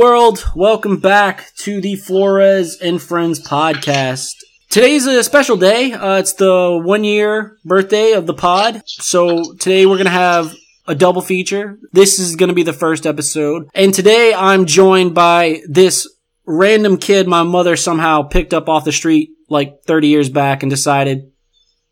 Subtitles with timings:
[0.00, 0.42] World.
[0.56, 4.32] Welcome back to the Flores and Friends podcast.
[4.70, 5.92] Today's a special day.
[5.92, 8.80] Uh, it's the one year birthday of the pod.
[8.86, 10.54] So today we're going to have
[10.86, 11.78] a double feature.
[11.92, 13.68] This is going to be the first episode.
[13.74, 16.08] And today I'm joined by this
[16.46, 20.70] random kid my mother somehow picked up off the street like 30 years back and
[20.70, 21.30] decided,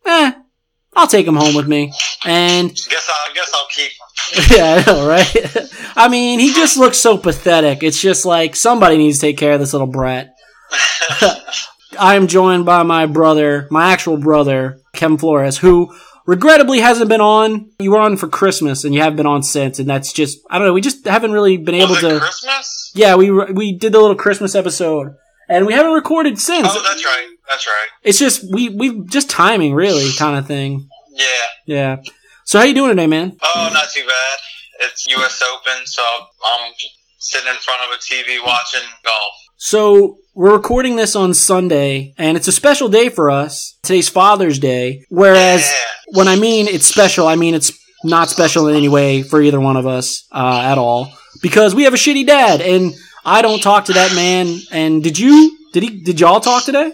[0.07, 0.33] eh,
[0.99, 1.93] I'll take him home with me.
[2.25, 3.91] And Guess I'll guess I'll keep.
[3.93, 4.57] him.
[4.59, 5.71] yeah, I know, right?
[5.97, 7.83] I mean, he just looks so pathetic.
[7.85, 10.35] It's just like somebody needs to take care of this little brat.
[11.99, 15.95] I am joined by my brother, my actual brother, Kevin Flores, who
[16.27, 17.71] regrettably hasn't been on.
[17.79, 20.59] You were on for Christmas, and you haven't been on since, and that's just I
[20.59, 20.75] don't know.
[20.75, 22.19] We just haven't really been able to.
[22.19, 22.93] Christmas?
[22.95, 25.15] Yeah, we we did the little Christmas episode,
[25.49, 26.69] and we haven't recorded since.
[26.69, 27.29] Oh, that's right.
[27.49, 27.89] That's right.
[28.03, 30.89] It's just we we just timing really kind of thing.
[31.13, 31.27] Yeah.
[31.67, 31.97] Yeah.
[32.45, 33.37] So how you doing today, man?
[33.43, 34.39] Oh, not too bad.
[34.89, 35.43] It's U.S.
[35.53, 36.73] Open, so I'm
[37.19, 39.33] sitting in front of a TV watching golf.
[39.57, 43.77] So we're recording this on Sunday, and it's a special day for us.
[43.83, 45.05] Today's Father's Day.
[45.09, 45.75] Whereas Yeah.
[46.19, 47.73] when I mean it's special, I mean it's
[48.05, 51.83] not special in any way for either one of us uh, at all because we
[51.85, 54.61] have a shitty dad, and I don't talk to that man.
[54.71, 55.57] And did you?
[55.73, 56.03] Did he?
[56.03, 56.93] Did y'all talk today?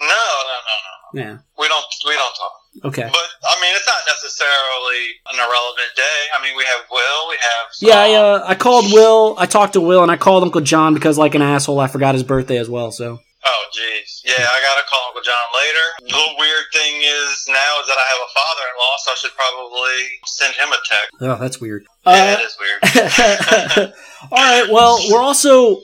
[0.00, 0.94] No, no, no, no.
[1.22, 1.38] Yeah.
[1.58, 1.84] We don't.
[2.06, 2.52] We don't talk.
[2.84, 3.08] Okay.
[3.08, 5.00] But I mean, it's not necessarily
[5.32, 6.20] an irrelevant day.
[6.38, 7.28] I mean, we have Will.
[7.30, 7.66] We have.
[7.80, 9.34] Yeah, I, uh, I called Will.
[9.38, 12.14] I talked to Will, and I called Uncle John because, like an asshole, I forgot
[12.14, 12.90] his birthday as well.
[12.92, 14.22] So Oh, jeez.
[14.24, 15.86] Yeah, I gotta call Uncle John later.
[16.18, 20.20] The weird thing is now is that I have a father-in-law, so I should probably
[20.26, 21.10] send him a text.
[21.20, 21.86] oh, that's weird.
[22.06, 23.92] Yeah, Uh, it is weird.
[24.32, 24.68] All right.
[24.70, 25.80] Well, we're also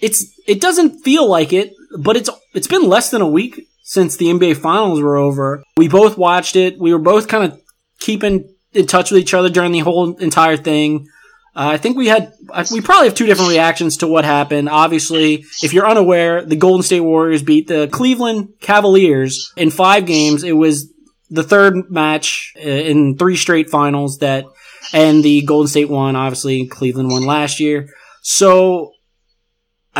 [0.00, 4.16] it's it doesn't feel like it, but it's it's been less than a week since
[4.16, 5.62] the NBA finals were over.
[5.76, 6.78] We both watched it.
[6.78, 7.60] We were both kind of
[7.98, 11.08] keeping in touch with each other during the whole entire thing.
[11.56, 12.32] Uh, I think we had
[12.72, 14.68] we probably have two different reactions to what happened.
[14.68, 20.44] Obviously, if you're unaware, the Golden State Warriors beat the Cleveland Cavaliers in 5 games.
[20.44, 20.92] It was
[21.28, 24.44] the third match uh, in three straight finals that
[24.92, 26.16] and the Golden State won.
[26.16, 27.88] Obviously, Cleveland won last year.
[28.22, 28.92] So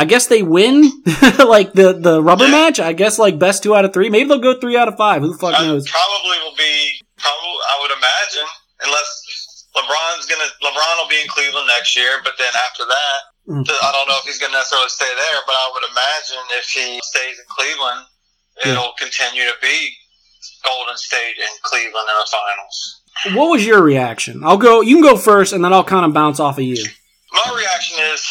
[0.01, 0.81] I guess they win
[1.37, 2.57] like the the rubber Yeah.
[2.57, 2.79] match.
[2.79, 4.09] I guess like best two out of three.
[4.09, 5.21] Maybe they'll go three out of five.
[5.21, 5.85] Who the fuck Uh, knows?
[5.85, 6.73] probably will be
[7.21, 8.47] probably I would imagine
[8.81, 9.09] unless
[9.77, 13.17] LeBron's gonna LeBron will be in Cleveland next year, but then after that,
[13.49, 13.65] Mm.
[13.65, 16.65] th- I don't know if he's gonna necessarily stay there, but I would imagine if
[16.69, 18.01] he stays in Cleveland,
[18.65, 18.71] Yeah.
[18.73, 19.77] it'll continue to be
[20.65, 22.77] Golden State and Cleveland in the finals.
[23.37, 24.41] What was your reaction?
[24.43, 24.81] I'll go.
[24.81, 26.83] You can go first, and then I'll kind of bounce off of you.
[27.33, 28.21] My reaction is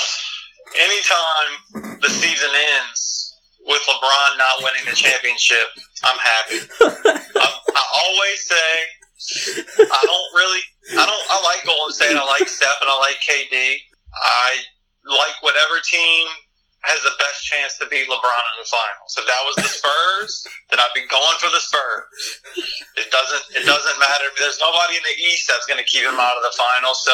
[0.77, 3.35] anytime the season ends
[3.67, 5.69] with LeBron not winning the championship,
[6.05, 6.61] I'm happy.
[6.81, 6.87] I,
[7.45, 8.71] um, I always say
[9.21, 10.65] I don't really.
[10.97, 11.25] I don't.
[11.29, 12.17] I like Golden State.
[12.17, 13.53] I like Steph, and I like KD.
[13.53, 14.49] I
[15.05, 16.25] like whatever team
[16.89, 19.13] has the best chance to beat LeBron in the finals.
[19.13, 22.09] If that was the Spurs, then I'd be going for the Spurs.
[22.97, 23.45] It doesn't.
[23.61, 24.27] It doesn't matter.
[24.41, 27.05] There's nobody in the East that's going to keep him out of the finals.
[27.05, 27.13] So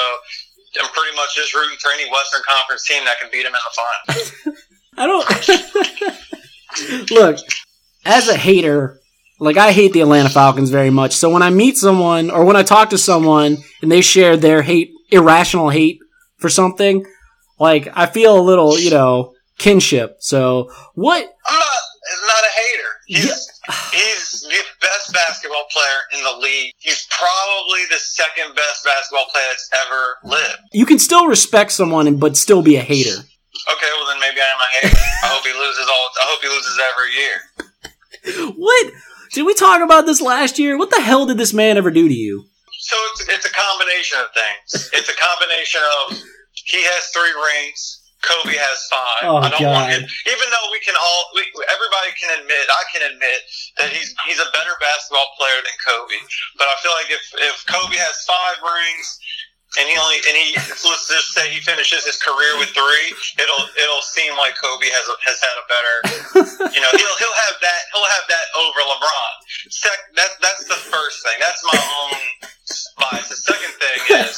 [0.83, 3.53] I'm pretty much just rooting for any Western Conference team that can beat him in
[3.53, 4.33] the finals.
[4.99, 5.29] I don't
[7.21, 7.37] look
[8.05, 8.99] as a hater.
[9.39, 11.13] Like I hate the Atlanta Falcons very much.
[11.13, 14.63] So when I meet someone or when I talk to someone and they share their
[14.63, 15.99] hate, irrational hate
[16.39, 17.05] for something,
[17.59, 20.17] like I feel a little, you know, kinship.
[20.21, 21.23] So what?
[21.47, 21.67] I'm not.
[22.27, 22.89] Not a hater.
[23.07, 23.56] He's
[23.93, 26.73] he's the best basketball player in the league.
[26.79, 30.61] He's probably the second best basketball player that's ever lived.
[30.73, 33.19] You can still respect someone but still be a hater.
[33.73, 34.97] Okay, well then maybe I am a hater.
[35.25, 36.09] I hope he loses all.
[36.23, 37.37] I hope he loses every year.
[38.57, 38.93] What?
[39.35, 40.77] Did we talk about this last year?
[40.77, 42.47] What the hell did this man ever do to you?
[42.81, 44.91] So it's it's a combination of things.
[44.93, 46.19] It's a combination of
[46.65, 47.96] he has three rings.
[48.27, 49.23] Kobe has five.
[49.31, 50.03] Oh, I don't want God.
[50.03, 50.03] it.
[50.27, 53.39] Even though we can all, we, everybody can admit, I can admit
[53.79, 56.19] that he's he's a better basketball player than Kobe.
[56.59, 59.07] But I feel like if if Kobe has five rings
[59.79, 63.07] and he only and he let's just say he finishes his career with three,
[63.39, 65.97] it'll it'll seem like Kobe has has had a better.
[66.75, 69.33] You know, he'll he'll have that he'll have that over LeBron.
[69.71, 71.39] Sec, that that's the first thing.
[71.39, 72.19] That's my own
[72.99, 73.31] bias.
[73.31, 74.35] The second thing is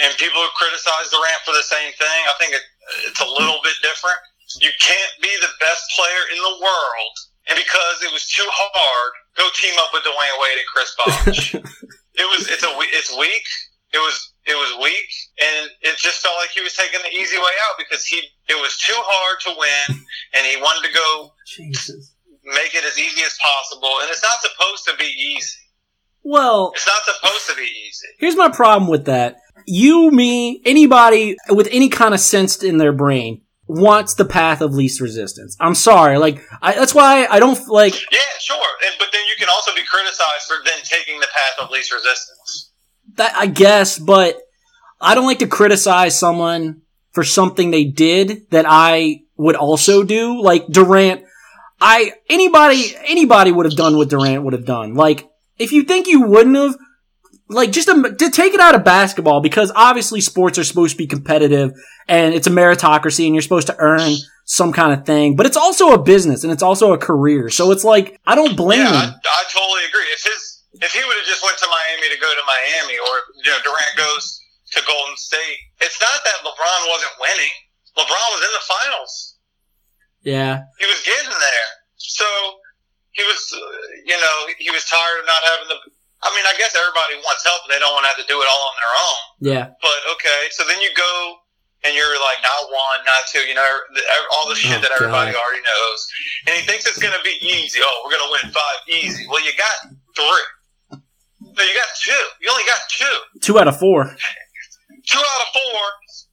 [0.00, 2.20] and people who criticize Durant for the same thing.
[2.26, 2.64] I think it,
[3.06, 4.18] it's a little bit different.
[4.60, 7.14] You can't be the best player in the world,
[7.48, 11.54] and because it was too hard, go team up with Dwyane Wade and Chris Bosh.
[12.20, 13.46] it was it's a it's weak.
[13.94, 14.16] It was
[14.46, 15.10] it was weak,
[15.40, 18.58] and it just felt like he was taking the easy way out because he it
[18.60, 20.04] was too hard to win,
[20.34, 22.14] and he wanted to go Jesus.
[22.44, 23.90] make it as easy as possible.
[24.02, 25.63] And it's not supposed to be easy.
[26.24, 28.06] Well, It's not supposed to be easy.
[28.18, 29.36] here's my problem with that.
[29.66, 34.74] you, me, anybody with any kind of sense in their brain wants the path of
[34.74, 35.56] least resistance.
[35.60, 37.94] I'm sorry, like I, that's why I don't like.
[38.12, 38.56] Yeah, sure,
[38.86, 41.92] and, but then you can also be criticized for then taking the path of least
[41.92, 42.72] resistance.
[43.16, 44.38] That I guess, but
[45.00, 46.82] I don't like to criticize someone
[47.12, 50.42] for something they did that I would also do.
[50.42, 51.22] Like Durant,
[51.80, 54.94] I anybody anybody would have done what Durant would have done.
[54.94, 55.28] Like
[55.58, 56.76] if you think you wouldn't have,
[57.48, 60.98] like just to, to take it out of basketball because obviously sports are supposed to
[60.98, 61.72] be competitive
[62.08, 64.14] and it's a meritocracy and you're supposed to earn
[64.44, 67.50] some kind of thing, but it's also a business and it's also a career.
[67.50, 69.12] So it's like I don't blame Yeah, I.
[69.12, 70.08] I totally agree.
[70.12, 73.14] If his if he would have just went to Miami to go to Miami, or
[73.44, 74.40] you know Durant goes
[74.72, 77.54] to Golden State, it's not that LeBron wasn't winning.
[77.94, 79.14] LeBron was in the finals.
[80.24, 81.68] Yeah, He was getting there.
[83.24, 83.40] He was,
[84.04, 85.80] you know, he was tired of not having the.
[86.20, 88.36] I mean, I guess everybody wants help, and they don't want to have to do
[88.36, 89.20] it all on their own.
[89.44, 91.40] yeah, But okay, so then you go
[91.84, 93.64] and you're like not one, not two, you know,
[94.36, 95.40] all the shit Oh, that everybody God.
[95.40, 96.00] already knows,
[96.48, 97.80] and he thinks it's gonna be easy.
[97.84, 99.24] Oh, we're gonna win five easy.
[99.28, 100.44] Well, you got three.
[101.44, 102.24] No, you got two.
[102.40, 103.16] You only got two.
[103.44, 104.04] two out of four.
[105.04, 105.80] Two out of four,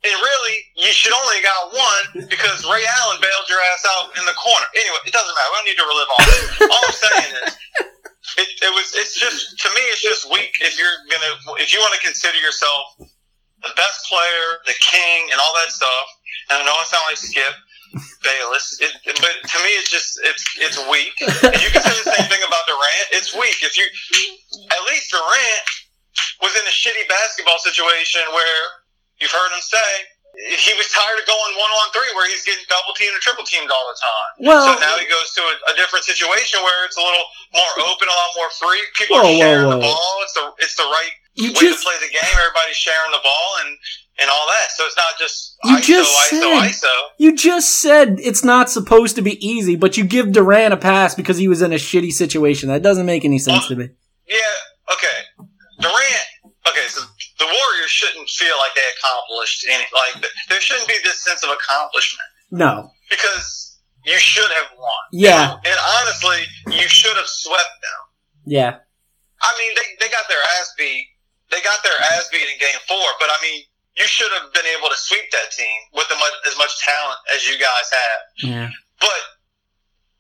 [0.02, 4.26] and really, you should only got one because Ray Allen bailed your ass out in
[4.26, 4.66] the corner.
[4.74, 5.50] Anyway, it doesn't matter.
[5.54, 6.46] We don't need to relive all this.
[6.74, 7.52] all I'm saying is,
[8.42, 8.98] it, it was.
[8.98, 12.38] It's just to me, it's just weak if you're gonna if you want to consider
[12.42, 12.98] yourself
[13.62, 16.08] the best player, the king, and all that stuff.
[16.50, 17.54] And I know I sound like Skip
[18.26, 21.14] Bayless, it, but to me, it's just it's it's weak.
[21.46, 23.08] And you can say the same thing about Durant.
[23.14, 23.86] It's weak if you
[24.66, 25.66] at least Durant
[26.42, 28.81] was in a shitty basketball situation where
[29.22, 29.90] you've heard him say
[30.58, 33.44] he was tired of going one on three where he's getting double teamed or triple
[33.44, 34.30] teamed all the time.
[34.48, 37.72] Well- so now he goes to a, a different situation where it's a little more
[37.92, 38.82] open, a lot more free.
[38.98, 39.76] People Whoa, are sharing whoa.
[39.78, 40.12] the ball.
[40.24, 42.32] It's the it's the right You way just to play the game.
[42.36, 43.76] Everybody's sharing the ball and
[44.24, 44.72] and all that.
[44.72, 46.96] So it's not just You ISO, just said- ISO.
[47.20, 51.14] you just said it's not supposed to be easy, but you give Durant a pass
[51.14, 52.70] because he was in a shitty situation.
[52.70, 53.90] That doesn't make any sense to me.
[54.28, 54.38] Yeah.
[54.96, 55.48] Okay.
[55.80, 56.28] Durant.
[56.68, 56.88] Okay.
[56.88, 57.02] So
[57.42, 59.86] the Warriors shouldn't feel like they accomplished any.
[59.90, 62.94] Like there shouldn't be this sense of accomplishment No.
[63.10, 65.04] because you should have won.
[65.12, 65.58] Yeah.
[65.58, 68.02] And honestly, you should have swept them.
[68.46, 68.74] Yeah.
[69.42, 71.08] I mean, they, they got their ass beat.
[71.50, 73.66] They got their ass beat in game four, but I mean,
[73.98, 77.44] you should have been able to sweep that team with much, as much talent as
[77.50, 78.20] you guys have.
[78.46, 78.70] Yeah.
[79.02, 79.22] But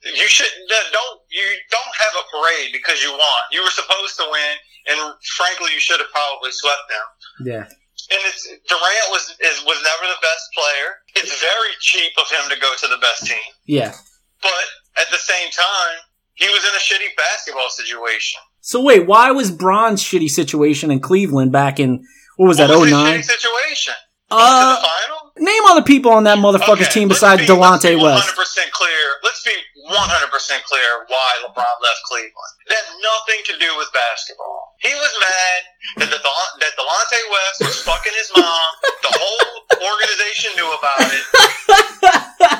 [0.03, 0.49] you should
[0.91, 3.41] don't you don't have a parade because you won.
[3.53, 4.53] You were supposed to win,
[4.87, 4.97] and
[5.37, 7.07] frankly, you should have probably swept them.
[7.47, 7.65] Yeah.
[8.11, 10.87] And it's Durant was is, was never the best player.
[11.15, 13.93] It's very cheap of him to go to the best team, Yeah.
[14.41, 14.65] but
[14.97, 15.97] at the same time,
[16.33, 18.41] he was in a shitty basketball situation.
[18.61, 22.03] So wait, why was Bron's shitty situation in Cleveland back in
[22.37, 22.71] what was that?
[22.71, 23.21] Oh nine.
[23.23, 23.93] situation?
[24.31, 25.31] Uh, the final.
[25.43, 28.31] name other people on that motherfucker's Okay, team besides Delonte West.
[28.31, 29.03] 100% clear.
[29.23, 29.51] Let's be
[29.91, 32.53] 100% clear why LeBron left Cleveland.
[32.65, 34.70] It had nothing to do with basketball.
[34.81, 35.59] He was mad
[36.01, 38.69] that the that Delonte West was fucking his mom.
[39.05, 39.45] The whole
[39.77, 41.25] organization knew about it,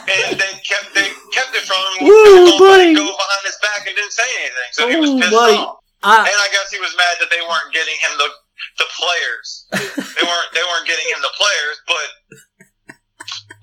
[0.06, 2.06] and they kept they kept it from him.
[2.62, 2.94] Buddy.
[2.94, 4.70] Go behind his back and didn't say anything.
[4.78, 5.58] So he was pissed buddy.
[5.58, 5.82] off.
[6.06, 8.30] I, And I guess he was mad that they weren't getting him the
[8.78, 9.48] the players.
[10.18, 12.10] they weren't they weren't getting him the players, but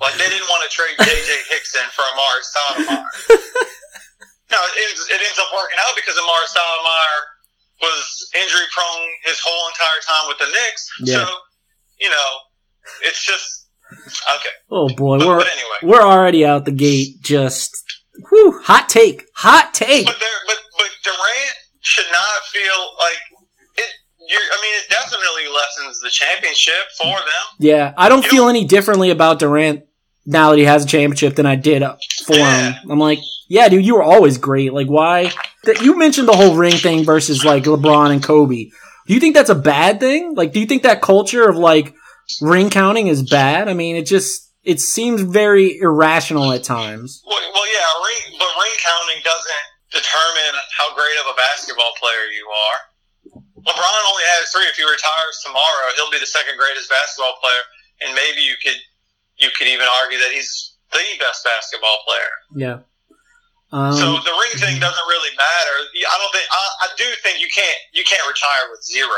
[0.03, 3.07] like they didn't want to trade JJ Hickson for Amar'e Stoudemire.
[4.51, 7.38] no, it ends, it ends up working out because Amar'e Stoudemire
[7.81, 10.89] was injury prone his whole entire time with the Knicks.
[11.03, 11.25] Yeah.
[11.25, 11.31] So
[12.01, 12.31] you know,
[13.03, 13.69] it's just
[14.37, 14.55] okay.
[14.71, 17.21] oh boy, But, we're but anyway, we're already out the gate.
[17.23, 17.71] Just
[18.31, 20.07] whew, hot take, hot take.
[20.07, 23.19] but there, but but Durant should not feel like
[23.79, 23.91] it.
[24.29, 27.45] You're, I mean, it definitely lessens the championship for them.
[27.59, 29.85] Yeah, I don't You feel any differently about Durant
[30.29, 31.83] now that he has a championship than I did
[32.27, 32.75] for him.
[32.91, 33.19] I'm like,
[33.49, 34.75] yeah, dude, you were always great.
[34.75, 35.33] Like, why?
[35.65, 38.69] That you mentioned the whole ring thing versus like LeBron and Kobe.
[39.07, 40.35] Do you think that's a bad thing?
[40.37, 41.97] Like, do you think that culture of like
[42.43, 43.69] ring counting is bad?
[43.69, 47.25] I mean, it just it seems very irrational at times.
[47.25, 49.67] Well, well, yeah, ring, but ring counting doesn't
[49.97, 52.79] determine how great of a basketball player you are.
[53.65, 54.69] LeBron only has three.
[54.69, 57.65] If he retires tomorrow, he'll be the second greatest basketball player,
[58.05, 58.77] and maybe you could
[59.39, 62.31] you could even argue that he's the best basketball player.
[62.55, 62.79] Yeah.
[63.71, 65.77] Um, so the ring thing doesn't really matter.
[66.09, 69.09] I don't think I, I do think you can't you can't retire with zero.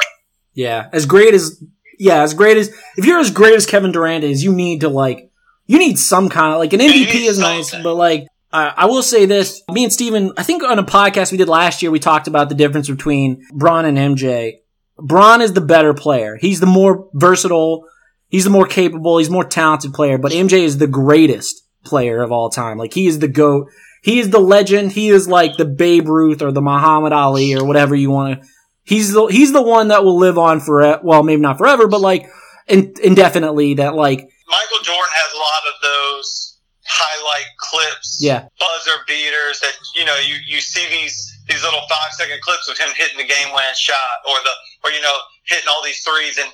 [0.54, 1.62] Yeah, as great as
[1.98, 4.88] yeah, as great as if you're as great as Kevin Durant is, you need to
[4.88, 5.30] like
[5.66, 9.04] you need some kind of like an MVP is nice, but like I I will
[9.04, 12.00] say this: me and Steven, I think on a podcast we did last year, we
[12.00, 14.58] talked about the difference between Bron and MJ.
[14.98, 16.36] Bron is the better player.
[16.36, 17.86] He's the more versatile.
[18.30, 19.18] He's the more capable.
[19.18, 20.16] He's more talented player.
[20.16, 22.78] But MJ is the greatest player of all time.
[22.78, 23.68] Like he is the goat.
[24.02, 24.92] He is the legend.
[24.92, 28.48] He is like the Babe Ruth or the Muhammad Ali or whatever you want to.
[28.84, 31.00] He's the he's the one that will live on forever.
[31.04, 32.26] Well, maybe not forever, but like
[32.66, 33.74] in, indefinitely.
[33.74, 38.48] That like Michael Jordan has a lot of those highlight clips, Yeah.
[38.58, 41.14] buzzer beaters that you know you you see these
[41.46, 44.50] these little five second clips of him hitting the game winning shot or the
[44.84, 46.50] or you know hitting all these threes and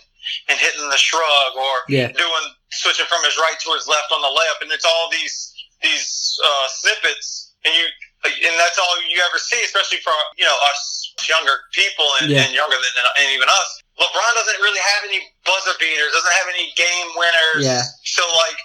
[0.49, 2.09] and hitting the shrug or Yeah.
[2.13, 5.53] doing switching from his right to his left on the layup and it's all these
[5.83, 7.85] these uh, snippets and you
[8.27, 12.43] and that's all you ever see especially for you know us younger people and, Yeah.
[12.45, 12.93] and younger than
[13.23, 17.63] and even us LeBron doesn't really have any buzzer beaters doesn't have any game winners
[17.65, 17.83] Yeah.
[18.05, 18.59] so like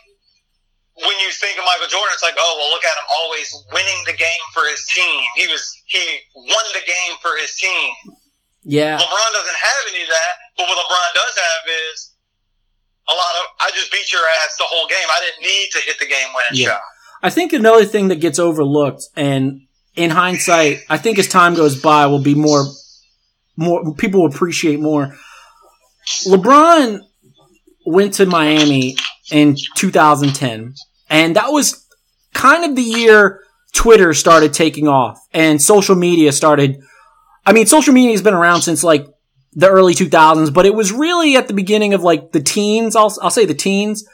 [0.95, 3.95] when you think of Michael Jordan, it's like, oh well, look at him always winning
[4.05, 5.23] the game for his team.
[5.39, 6.03] He was he
[6.35, 7.89] won the game for his team.
[8.63, 8.97] Yeah.
[8.97, 12.11] LeBron doesn't have any of that, but what LeBron does have is
[13.09, 15.07] a lot of I just beat your ass the whole game.
[15.09, 16.73] I didn't need to hit the game winning Yeah.
[16.75, 16.81] shot.
[17.23, 19.61] I think another thing that gets overlooked, and
[19.95, 22.65] in hindsight, I think as time goes by, will be more,
[23.57, 25.15] more people will appreciate more.
[26.25, 26.99] LeBron
[27.85, 28.95] went to Miami
[29.31, 30.73] in 2010,
[31.09, 31.85] and that was
[32.33, 33.41] kind of the year
[33.73, 36.79] Twitter started taking off and social media started.
[37.45, 39.05] I mean, social media has been around since like
[39.53, 42.95] the early 2000s, but it was really at the beginning of like the teens.
[42.95, 44.05] I'll, I'll say the teens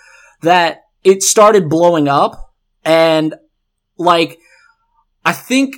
[0.42, 2.54] that it started blowing up
[2.84, 3.36] and
[3.98, 4.40] like,
[5.26, 5.76] I think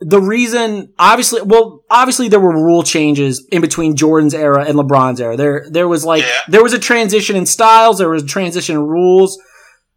[0.00, 5.20] the reason, obviously, well, obviously there were rule changes in between Jordan's era and LeBron's
[5.20, 5.36] era.
[5.36, 6.28] There, there was like, Yeah.
[6.48, 7.98] there was a transition in styles.
[7.98, 9.38] There was a transition in rules.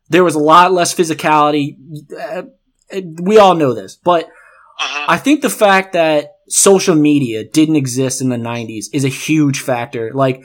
[0.09, 1.77] There was a lot less physicality.
[2.17, 2.43] Uh,
[3.21, 5.05] we all know this, but Mhm.
[5.07, 9.59] I think the fact that social media didn't exist in the 90s is a huge
[9.59, 10.11] factor.
[10.13, 10.43] Like,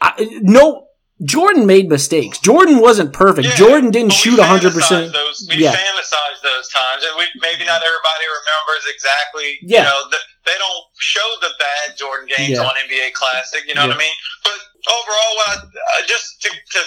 [0.00, 0.86] I, no,
[1.24, 2.38] Jordan made mistakes.
[2.38, 3.48] Jordan wasn't perfect.
[3.48, 4.70] Yeah, Jordan didn't shoot 100%.
[4.70, 5.74] fantasize Those, we Yeah.
[5.74, 9.58] fantasize those times, and we, maybe not everybody remembers exactly.
[9.62, 9.78] Yeah.
[9.82, 12.62] You know, the, they don't show the bad Jordan games Yeah.
[12.62, 13.62] on NBA Classic.
[13.66, 13.94] You know Yeah.
[13.94, 14.16] what I mean?
[14.44, 16.80] But overall, I, uh, just to, to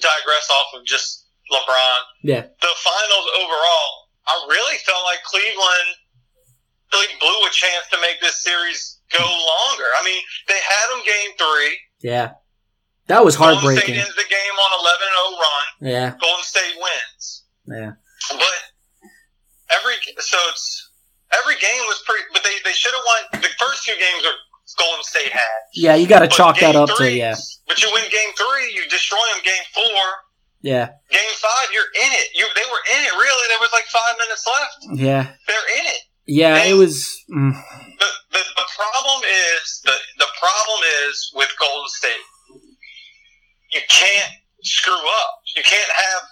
[0.00, 2.40] digress off of just LeBron, Yeah.
[2.42, 3.90] the finals overall,
[4.26, 5.90] I really felt like Cleveland
[6.92, 9.88] really blew a chance to make this series go longer.
[10.00, 11.72] I mean, they had them game three.
[12.02, 12.30] Yeah.
[13.08, 13.94] That was Golden State heartbreaking.
[14.02, 15.66] ends the game on 11 0 run.
[15.80, 16.08] Yeah.
[16.20, 17.44] Golden State wins.
[17.70, 17.92] Yeah.
[18.34, 18.56] But
[19.70, 20.90] every so it's
[21.32, 22.24] every game was pretty.
[22.32, 24.26] But they they should have won the first two games.
[24.26, 24.34] Are
[24.78, 25.58] Golden State had.
[25.74, 27.36] Yeah, you got to chalk that up to, three- yeah.
[27.68, 29.42] But you win game three, you destroy them.
[29.46, 30.02] Game four,
[30.60, 30.86] Yeah.
[31.10, 32.26] game five, you're in it.
[32.34, 33.12] You they were in it.
[33.14, 34.98] Really, there was like five minutes left.
[35.00, 35.22] Yeah.
[35.46, 36.02] They're in it.
[36.26, 37.22] Yeah, it was.
[37.30, 42.26] Mm, The, the, the problem is the the problem is with Golden State.
[43.72, 45.32] You can't screw up.
[45.54, 46.22] You can't have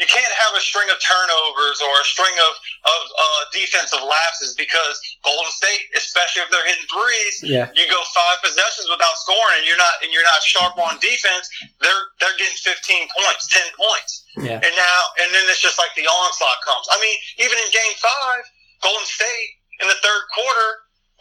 [0.00, 4.58] you can't have a string of turnovers or a string of of uh, defensive lapses
[4.58, 7.66] because Golden State, especially if they're hitting threes, yeah.
[7.70, 11.46] you go five possessions without scoring and you're not and you're not sharp on defense.
[11.78, 14.12] They're they're getting 15 points, 10 points.
[14.42, 14.58] Yeah.
[14.58, 16.86] And now, and then it's just like the onslaught comes.
[16.90, 18.42] I mean, even in Game Five,
[18.82, 20.68] Golden State in the third quarter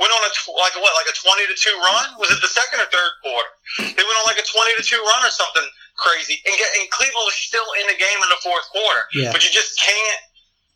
[0.02, 2.18] went on a tw- like what, like a twenty to two run?
[2.18, 3.52] Was it the second or third quarter?
[3.94, 5.66] They went on like a twenty to two run or something
[5.98, 9.06] crazy, and get and Cleveland was still in the game in the fourth quarter.
[9.14, 9.30] Yeah.
[9.30, 10.22] But you just can't.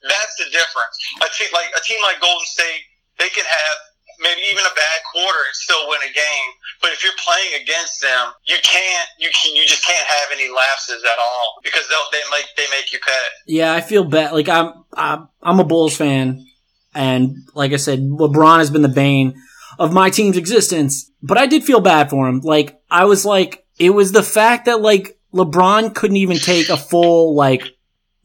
[0.05, 0.95] That's the difference.
[1.25, 2.85] A team like a team like Golden State,
[3.17, 3.77] they can have
[4.21, 6.49] maybe even a bad quarter and still win a game.
[6.81, 9.09] But if you're playing against them, you can't.
[9.17, 12.67] You can, you just can't have any lapses at all because they'll, they make they
[12.69, 13.25] make you pay.
[13.47, 14.33] Yeah, I feel bad.
[14.33, 16.45] Like I'm, I'm, I'm a Bulls fan,
[16.95, 19.35] and like I said, LeBron has been the bane
[19.77, 21.11] of my team's existence.
[21.21, 22.39] But I did feel bad for him.
[22.41, 26.77] Like I was like, it was the fact that like LeBron couldn't even take a
[26.77, 27.63] full like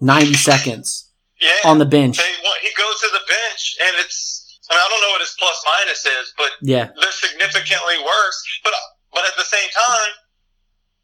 [0.01, 1.11] ninety seconds
[1.41, 1.69] Yeah.
[1.71, 2.19] on the bench.
[2.19, 2.25] they
[2.63, 4.39] he goes to the bench and it's.
[4.71, 8.39] I mean, I don't know what his plus minus is, but Yeah, they're significantly worse.
[8.63, 8.73] But
[9.13, 10.13] but at the same time,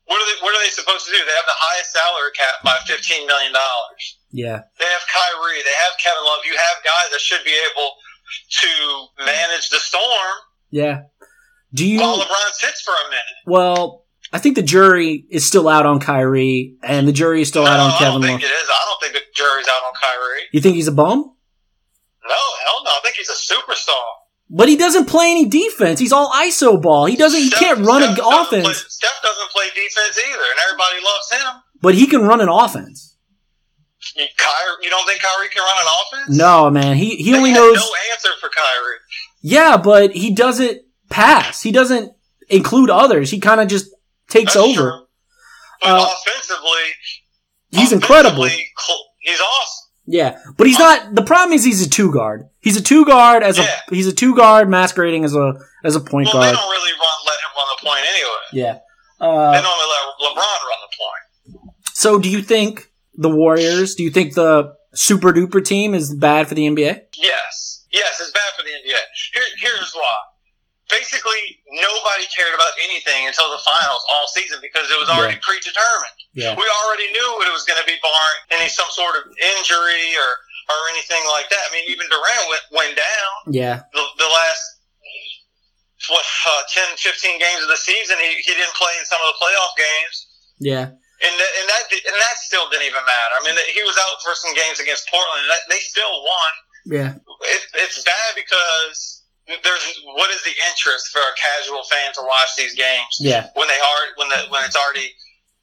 [0.07, 1.19] what are they what are they supposed to do?
[1.19, 4.03] They have the highest salary cap by fifteen million dollars.
[4.37, 5.63] Yeah, They have Kyrie.
[5.65, 6.41] They have Kevin Love.
[6.45, 7.89] You have guys that should be able
[8.61, 10.37] to manage the storm
[10.71, 11.03] yeah.
[11.73, 12.01] Do you?
[12.01, 13.37] while LeBron sits for a minute.
[13.47, 17.65] Well, I think the jury is still out on Kyrie, and the jury is still
[17.65, 17.99] no, out on Kevin.
[17.99, 18.41] I Kevin don't Love.
[18.41, 18.69] think it is.
[18.69, 20.43] I don't think the jury's out on Kyrie.
[20.53, 21.19] You think he's a bum?
[21.19, 22.91] No, hell no.
[22.91, 24.05] I think he's a superstar.
[24.51, 25.99] But he doesn't play any defense.
[25.99, 27.07] He's all ISO ball.
[27.07, 27.41] He doesn't.
[27.41, 28.85] He can't run an Steph play- offense.
[28.89, 31.63] Steph doesn't play defense either, and everybody loves him.
[31.81, 33.16] But he can run an offense.
[34.17, 35.87] You, Kyrie, you don't think Kyrie can run an
[36.27, 36.37] offense?
[36.39, 36.97] No, man.
[36.97, 37.77] He he They only knows.
[37.77, 38.97] no answer for Kyrie.
[39.43, 40.83] Yeah, but he doesn't.
[41.09, 41.63] pass.
[41.63, 42.13] He doesn't
[42.49, 43.31] include others.
[43.31, 43.87] He kind of just
[44.29, 44.75] takes That's over.
[44.91, 45.07] true.
[45.83, 46.87] But Uh, offensively,
[47.71, 48.43] He's incredible.
[48.45, 49.83] offensively, cl- He's awesome.
[50.09, 51.15] Yeah, but he's not.
[51.15, 52.49] The problem is he's a two guard.
[52.61, 55.55] He's a two guard as a he's a two guard masquerading as a
[55.85, 56.57] as a point Well, they guard.
[56.57, 58.45] don't really run let him run the point anyway.
[58.53, 58.73] Yeah.
[59.21, 61.71] They Uh, normally let LeBron run the point.
[61.93, 63.95] so do you think the Warriors?
[63.95, 67.17] Do you think the super duper team is bad for the NBA?
[67.17, 69.01] Yes, yes, it's bad for the NBA.
[69.35, 70.17] Here, here's why.
[70.87, 76.19] Basically, nobody cared about anything until the finals all season because it was already predetermined.
[76.33, 76.55] Yeah.
[76.55, 80.07] We already knew what it was going to be, barring any some sort of injury
[80.15, 80.31] or
[80.71, 81.59] or anything like that.
[81.59, 83.83] I mean, even Durant went went down Yeah.
[83.91, 84.63] the, the last
[86.07, 88.15] what uh, 10, 15 games of the season.
[88.23, 90.17] He, he didn't play in some of the playoff games.
[90.63, 90.87] Yeah.
[91.17, 93.35] And that, and that and that still didn't even matter.
[93.41, 96.53] I mean, he was out for some games against Portland, and that, they still won.
[96.87, 97.11] Yeah.
[97.17, 102.53] It, it's bad because there's what is the interest for a casual fan to watch
[102.61, 103.49] these games Yeah.
[103.57, 105.09] when they are when the when it's already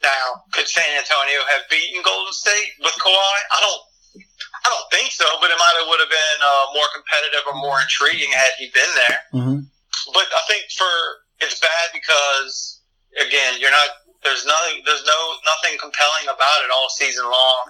[0.01, 0.41] now?
[0.51, 3.37] Could San Antonio have beaten Golden State with Kawhi?
[3.53, 3.81] I don't.
[4.63, 7.55] I don't think so, but it might have would have been uh, more competitive or
[7.59, 9.19] more intriguing had he been there.
[9.31, 9.59] hmm
[10.13, 10.89] But I think for
[11.45, 12.81] it's bad because
[13.21, 14.01] again, you're not.
[14.23, 14.81] There's nothing.
[14.85, 17.63] There's no nothing compelling about it all season long.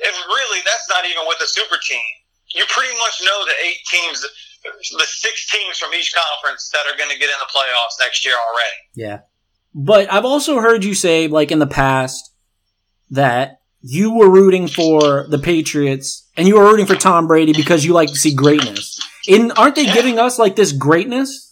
[0.00, 2.08] And really, that's not even with the super team.
[2.54, 6.96] You pretty much know the eight teams, the six teams from each conference that are
[6.96, 8.80] going to get in the playoffs next year already.
[8.94, 9.18] Yeah.
[9.74, 12.32] But I've also heard you say, like in the past,
[13.10, 17.84] that you were rooting for the Patriots and you were rooting for Tom Brady because
[17.84, 18.98] you like to see greatness.
[19.28, 21.49] In aren't they giving us like this greatness?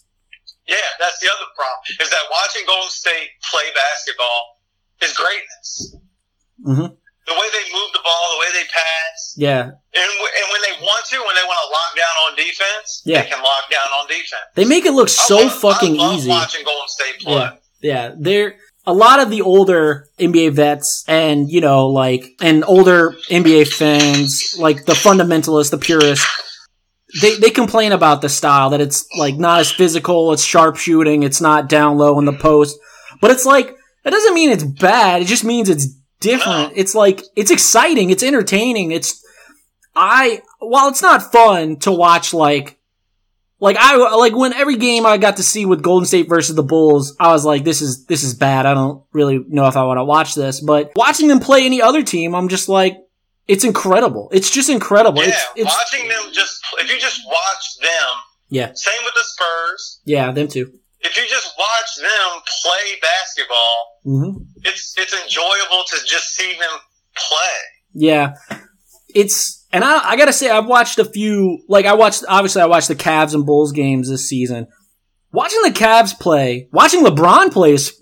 [0.69, 4.61] Yeah, that's the other problem is that watching Golden State play basketball
[5.03, 5.97] is greatness.
[6.65, 6.93] hmm
[7.29, 9.63] The way they move the ball, the way they pass, Yeah.
[9.73, 13.03] and, w- and when they want to, when they want to lock down on defense,
[13.05, 13.23] Yeah.
[13.23, 14.49] they can lock down on defense.
[14.55, 16.29] They make it look so love- fucking I love easy.
[16.31, 17.33] Watching Golden State play.
[17.35, 17.51] Yeah.
[17.81, 18.11] Yeah.
[18.19, 23.65] They're a lot of the older NBA vets and, you know, like, and older NBA
[23.73, 26.27] fans, like the fundamentalists, the purists,
[27.21, 31.23] they, they complain about the style that it's like not as physical, it's sharp shooting,
[31.23, 32.79] it's not down low in the post.
[33.21, 35.89] But it's like, that doesn't mean it's bad, it just means it's
[36.21, 36.73] different.
[36.77, 39.25] It's like, it's exciting, it's entertaining, it's,
[39.97, 42.79] I, while it's not fun to watch like,
[43.61, 46.63] like I like when every game I got to see with Golden State versus the
[46.63, 48.67] Bulls, I was like, this is this is bad.
[48.67, 50.61] I don't really know if I want to watch this.
[50.61, 52.99] But watching them play any other team, I'm just like,
[53.49, 54.29] it's incredible.
[54.33, 55.23] It's just incredible.
[55.23, 58.11] Yeah, it's, it's watching them just if you just watch them.
[58.51, 58.71] Yeah.
[58.75, 60.01] Same with the Spurs.
[60.05, 60.73] yeah, them too.
[61.01, 66.81] If you just watch them play basketball, hmm it's it's enjoyable to just see them
[67.17, 67.59] play.
[67.95, 68.35] Yeah,
[69.15, 71.63] it's and I I gotta say I've watched a few.
[71.69, 74.67] Like I watched obviously I watched the Cavs and Bulls games this season.
[75.31, 77.95] Watching the Cavs play, watching LeBron play is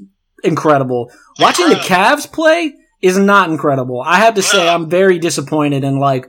[0.44, 1.10] incredible.
[1.38, 1.74] Watching the.
[1.74, 4.00] Cavs play is not incredible.
[4.00, 6.26] I have to say I'm very disappointed and like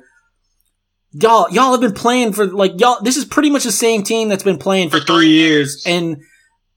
[1.12, 4.30] y'all y'all have been playing for like y'all this is pretty much the same team
[4.30, 5.86] that's been playing for For three years years.
[5.88, 6.18] and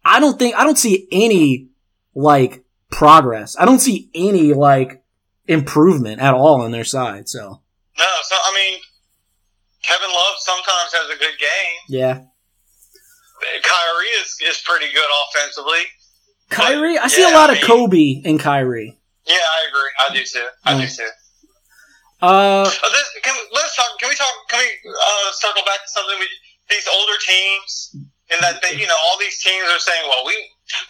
[0.04, 1.68] I don't think I don't see any
[2.14, 3.56] like progress.
[3.58, 5.02] I don't see any like
[5.46, 7.28] improvement at all on their side.
[7.28, 7.40] So
[7.98, 8.78] No, so I mean,
[9.84, 11.78] Kevin Love sometimes has a good game.
[11.88, 12.20] yeah,
[13.62, 15.80] Kyrie is is pretty good offensively.
[16.50, 16.98] Kyrie.
[16.98, 18.98] I see a lot I of mean- Kobe in Kyrie.
[19.26, 19.90] Yeah, I agree.
[20.00, 20.48] I do too.
[20.64, 20.96] I do Mm.
[20.96, 21.10] too.
[22.22, 23.96] Uh, Uh, this, can, let's talk.
[23.98, 24.32] Can we talk?
[24.50, 26.18] Can we uh, circle back to something?
[26.20, 26.28] We,
[26.68, 27.96] these older teams,
[28.30, 30.36] and that they, you know, all these teams are saying, "Well, we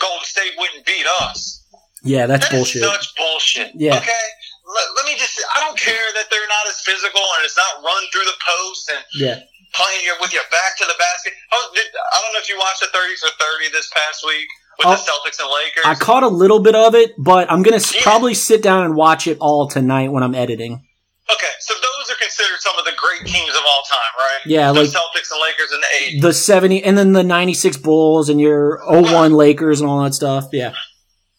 [0.03, 1.63] Golden State wouldn't beat us."
[2.03, 2.83] yeah, that's That bullshit.
[2.83, 3.71] such bullshit.
[3.79, 3.97] Yeah.
[3.99, 4.25] Okay.
[4.67, 5.39] Let, let me just.
[5.55, 8.91] I don't care that they're not as physical and it's not run through the post
[8.91, 9.39] and Yeah,
[9.75, 11.35] playing your, with your back to the basket.
[11.55, 14.47] Oh, did, I don't know if you watched the thirty for thirty this past week
[14.81, 15.85] with Oh, the Celtics and Lakers.
[15.85, 18.03] I caught a little bit of it, but I'm gonna Yeah.
[18.03, 20.85] probably sit down and watch it all tonight when I'm editing.
[21.33, 24.41] okay, so those are considered some of the great teams of all time, right?
[24.47, 26.23] Yeah, the like Celtics and Lakers in the '80s.
[26.23, 30.47] the 70 and then the 96 Bulls and your 01 Lakers and all that stuff.
[30.53, 30.73] Yeah.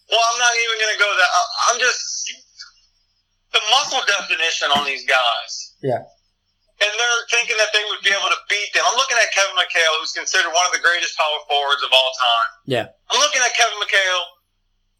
[0.10, 1.30] Well, I'm not even going to go that.
[1.73, 2.34] I'm just
[3.54, 5.73] the muscle definition on these guys.
[5.84, 5.99] Yeah.
[6.82, 8.82] And they're thinking that they would be able to beat them.
[8.89, 12.12] I'm looking at Kevin McHale, who's considered one of the greatest power forwards of all
[12.17, 12.50] time.
[12.65, 12.86] Yeah.
[13.13, 14.24] I'm looking at Kevin McHale.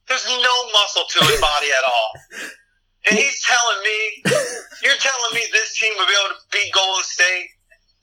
[0.06, 2.12] There's no muscle to his body at all.
[3.10, 4.22] And he's telling me,
[4.84, 7.48] you're telling me this team would be able to beat Golden State?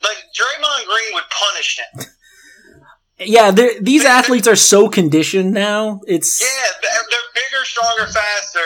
[0.03, 2.05] Like, Draymond Green would punish him.
[3.17, 6.01] Yeah, these athletes are so conditioned now.
[6.05, 6.47] It's Yeah,
[6.81, 8.59] they're, they're bigger, stronger, faster.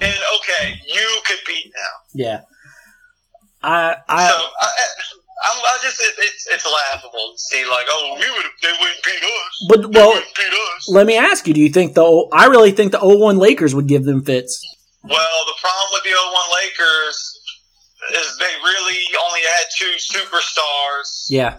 [0.00, 1.92] And okay, you could beat them.
[2.12, 2.40] yeah.
[3.62, 4.68] I I so I,
[5.44, 9.02] I'm, I just it, it's it's laughable to see like oh we would they wouldn't
[9.04, 9.54] beat us.
[9.68, 10.88] But They well, beat us.
[10.88, 13.86] let me ask you: Do you think the I really think the 0-1 Lakers would
[13.86, 14.60] give them fits?
[15.04, 17.16] Well, the problem with the 0-1 Lakers
[18.20, 21.26] is they really only had two superstars.
[21.28, 21.56] Yeah,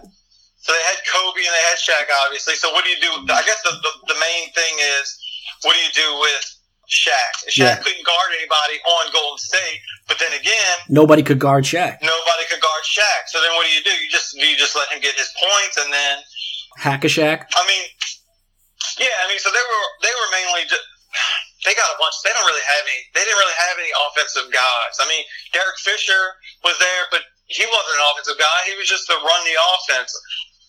[0.62, 2.54] So they had Kobe and they had Shaq, obviously.
[2.54, 3.10] So what do you do?
[3.32, 5.18] I guess the, the, the main thing is,
[5.62, 6.51] what do you do with
[6.90, 7.34] Shaq?
[7.48, 7.76] Shaq Yeah.
[7.80, 12.02] couldn't guard anybody on Golden State, but then again, nobody could guard Shaq.
[12.02, 13.28] nobody could guard Shaq.
[13.28, 13.90] So then what do you do?
[13.92, 16.18] You just you just let him get his points, and then
[16.76, 17.46] Hack a Shaq.
[17.54, 17.84] I mean,
[18.98, 20.82] yeah, I mean, so they were they were mainly just.
[21.62, 22.16] They got a bunch.
[22.26, 23.00] They don't really have any.
[23.14, 24.94] They didn't really have any offensive guys.
[24.98, 25.22] I mean,
[25.54, 26.34] Derek Fisher
[26.66, 28.58] was there, but he wasn't an offensive guy.
[28.66, 30.10] He was just to run the offense.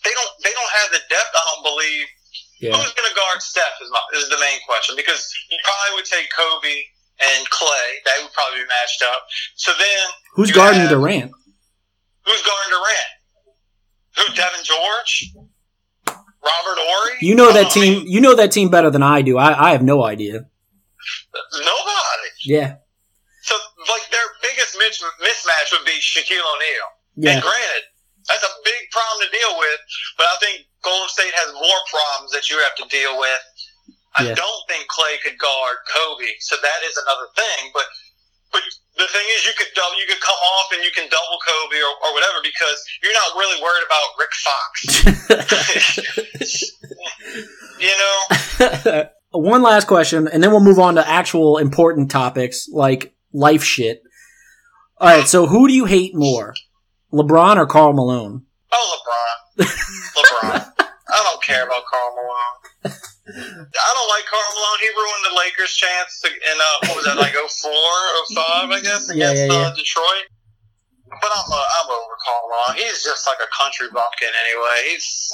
[0.06, 0.32] They don't.
[0.45, 1.34] They don't have the depth.
[1.34, 2.06] I don't believe.
[2.60, 5.96] Yeah, Who's going to guard Steph is, my, is the main question because you probably
[6.00, 6.76] would take Kobe
[7.20, 7.88] and Clay.
[8.06, 9.22] They would probably be matched up.
[9.56, 11.32] So then, who's guarding have- Durant?
[12.26, 13.12] who's guarding Durant?
[14.16, 14.24] Who?
[14.34, 15.34] Devean George?
[16.44, 17.18] Robert Horry?
[17.22, 18.08] You know that oh, mean, team.
[18.08, 19.38] You know that team better than I do.
[19.38, 20.46] I, I have no idea.
[21.54, 22.30] Nobody.
[22.46, 22.76] Yeah,
[23.42, 23.56] So,
[23.89, 26.88] like, their biggest mis- mismatch would be Shaquille O'Neal.
[27.16, 27.84] yeah, And granted,
[28.28, 29.80] that's a big problem to deal with,
[30.18, 33.41] but I think Golden State has more problems that you have to deal with.
[34.15, 34.36] I Yeah.
[34.36, 37.72] don't think Clay could guard Kobe, so that is another thing.
[37.74, 37.86] But
[38.54, 38.62] but
[38.98, 41.82] the thing is, you could double, you could come off and you can double Kobe
[41.82, 44.72] or, or whatever because you're not really worried about Rick Fox.
[47.80, 53.15] you know, One last question, and then we'll move on to actual important topics like
[53.34, 54.04] life shit.
[55.00, 56.54] All right, so who do you hate more,
[57.12, 58.43] LeBron or Karl Malone?
[58.72, 59.00] oh
[59.58, 59.65] LeBron,
[60.15, 60.73] LeBron.
[61.13, 62.58] I don't care about Karl Malone.
[62.89, 64.80] I don't like Karl Malone.
[64.82, 68.71] He ruined the Lakers' chance to, in uh, what was that like 04, or 05,
[68.71, 69.69] I guess against yeah, yeah.
[69.69, 70.26] Uh, Detroit.
[71.21, 72.82] But I'm uh, I'm over Karl Malone.
[72.82, 74.78] He's just like a country bumpkin anyway.
[74.89, 75.32] He's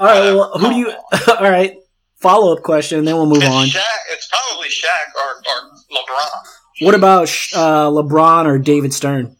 [0.00, 0.90] All right, well, who do you?
[1.38, 1.76] All right,
[2.18, 3.66] follow up question, and then we'll move it's on.
[3.66, 4.00] Shaq.
[4.10, 6.86] It's probably Shaq or, or LeBron.
[6.86, 9.36] What about uh, LeBron or David Stern?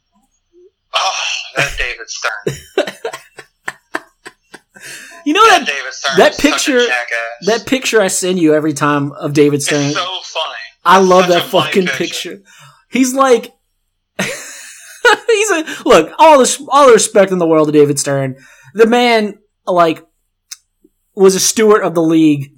[0.94, 1.12] Oh,
[1.56, 2.58] that David Stern.
[5.26, 6.18] You know That that David Stern.
[6.18, 6.92] that is such a picture-
[7.46, 9.86] that picture I send you every time of David Stern.
[9.86, 10.54] It's so funny.
[10.84, 12.36] I love such that fucking picture.
[12.36, 12.42] picture.
[12.90, 13.52] He's like,
[14.20, 16.12] he's a look.
[16.18, 18.36] All the all the respect in the world to David Stern.
[18.74, 20.04] The man like
[21.14, 22.52] was a steward of the league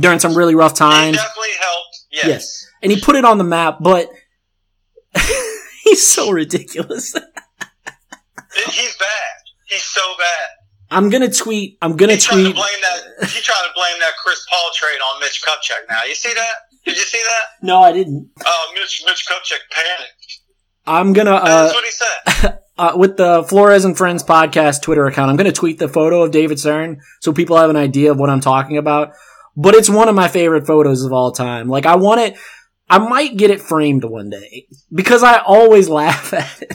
[0.00, 1.16] during some really rough He times.
[1.16, 1.98] definitely helped.
[2.12, 2.26] Yes.
[2.26, 2.66] Yes.
[2.82, 3.78] and he put it on the map.
[3.80, 4.08] But
[5.84, 7.14] he's so ridiculous.
[8.54, 9.36] He's bad.
[9.66, 10.48] He's so bad.
[10.90, 11.78] I'm gonna tweet.
[11.82, 13.28] I'm gonna He tried to blame that.
[13.28, 15.88] He tried to blame that Chris Paul trade on Mitch Kupchak.
[15.88, 16.54] Now you see that?
[16.84, 17.66] Did you see that?
[17.66, 18.30] No, I didn't.
[18.44, 20.40] Uh, Mitch Mitch Kupchak panicked.
[20.86, 22.58] I'm gonna That's uh, what he said.
[22.78, 25.30] uh with the Flores and Friends podcast Twitter account.
[25.30, 28.30] I'm gonna tweet the photo of David Stern so people have an idea of what
[28.30, 29.12] I'm talking about.
[29.56, 31.68] But it's one of my favorite photos of all time.
[31.68, 32.38] Like I want it.
[32.88, 36.72] I might get it framed one day because I always laugh at it.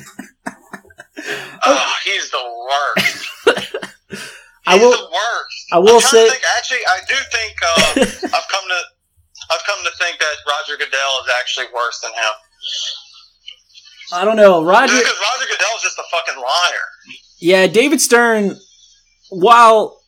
[1.66, 2.38] Oh, he's the
[2.98, 3.30] worst.
[4.66, 5.66] I He's will- the worst.
[5.72, 8.80] I will I'm say- To think, actually, I do think uh, I've come to.
[9.52, 12.34] I've come to think that Roger Goodell is actually worse than him.
[14.14, 14.94] I don't know, Roger.
[14.96, 16.86] Because Roger Goodell's just a fucking liar.
[17.40, 18.56] Yeah, David Stern,
[19.30, 20.00] while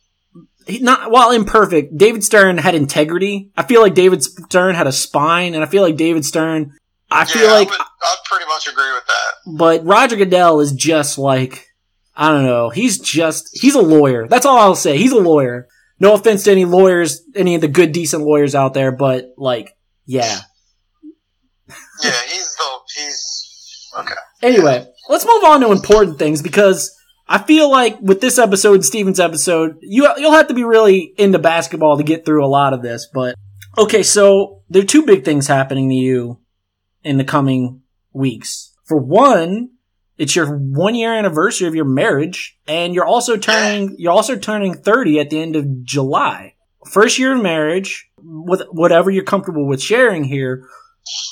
[0.80, 3.50] not while imperfect, David Stern had integrity.
[3.56, 6.72] I feel like David Stern had a spine, and I feel like David Stern.
[7.10, 9.58] I feel like, I would, I'd pretty much agree with that.
[9.58, 11.65] but Roger Goodell is just like
[12.16, 12.70] I don't know.
[12.70, 14.26] He's just he's a lawyer.
[14.26, 14.96] That's all I'll say.
[14.96, 15.68] He's a lawyer.
[16.00, 19.76] No offense to any lawyers, any of the good, decent lawyers out there, but like,
[20.06, 20.40] yeah.
[22.02, 22.64] Yeah, he's the
[22.96, 24.14] he's okay.
[24.42, 26.94] Anyway, let's move on to important things because
[27.28, 31.12] I feel like with this episode and Steven's episode, you you'll have to be really
[31.16, 33.08] into basketball to get through a lot of this.
[33.12, 33.34] But
[33.76, 36.40] okay, so there are two big things happening to you
[37.02, 38.72] in the coming weeks.
[38.84, 39.70] For one,
[40.18, 44.74] it's your one year anniversary of your marriage, and you're also turning you're also turning
[44.74, 46.54] thirty at the end of July.
[46.90, 50.66] First year of marriage, with whatever you're comfortable with sharing here.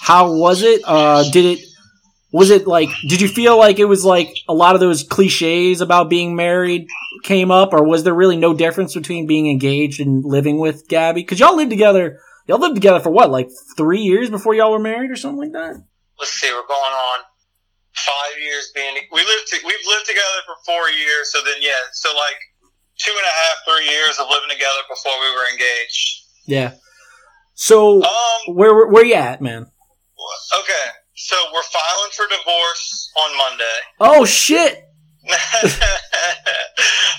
[0.01, 0.83] How was it?
[0.85, 1.67] Uh, did it
[2.33, 5.81] was it like did you feel like it was like a lot of those cliches
[5.81, 6.87] about being married
[7.23, 11.21] came up or was there really no difference between being engaged and living with gabby
[11.23, 12.19] because y'all lived together
[12.49, 15.53] y'all lived together for what like three years before y'all were married or something like
[15.53, 15.81] that
[16.19, 17.21] Let's see, we're going on
[17.95, 18.95] five years being.
[19.13, 19.47] We lived.
[19.49, 21.31] To, we've lived together for four years.
[21.33, 21.73] So then, yeah.
[21.93, 22.39] So like
[22.99, 26.23] two and a half, three years of living together before we were engaged.
[26.47, 26.75] yeah
[27.55, 28.55] so Um.
[28.55, 29.67] where where, where you at man
[30.59, 30.87] Okay.
[31.17, 33.79] So we're filing for divorce on Monday.
[34.01, 34.81] oh shit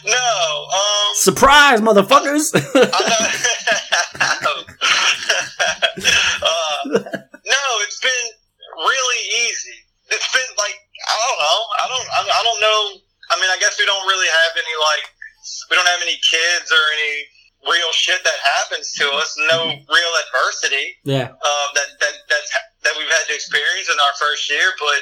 [0.06, 2.54] no, um, Surprise, motherfuckers!
[6.46, 8.28] Uh, no, it's been
[8.78, 9.78] really easy.
[10.16, 11.60] It's been like I don't know.
[11.76, 12.08] I don't.
[12.08, 12.80] I, don't know.
[13.32, 15.06] I mean, I guess we don't really have any like
[15.70, 17.14] we don't have any kids or any
[17.68, 19.36] real shit that happens to us.
[19.52, 22.50] No real adversity yeah, uh, that that that's
[22.88, 24.72] that we've had to experience in our first year.
[24.80, 25.02] But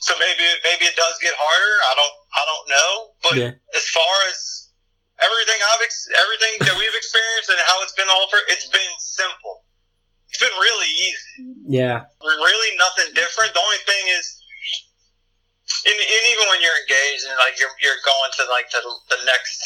[0.00, 1.74] so maybe maybe it does get harder.
[1.84, 2.90] I don't I don't know.
[3.20, 3.52] But Yeah.
[3.76, 4.38] as far as
[5.20, 8.94] everything I've ex- everything that we've experienced and how it's been all for, it's been
[8.98, 9.65] simple.
[10.36, 11.80] It's been really easy.
[11.80, 13.56] yeah, Really nothing different.
[13.56, 14.36] The only thing is.
[15.88, 19.24] And, and even when you're engaged and like you're, you're going to like the, the
[19.24, 19.64] next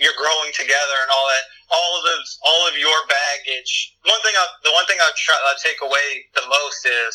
[0.00, 1.44] you're growing together and all that.
[1.76, 3.92] All of those, all of your baggage.
[4.08, 7.12] One thing, I, the one thing I try I take away the most is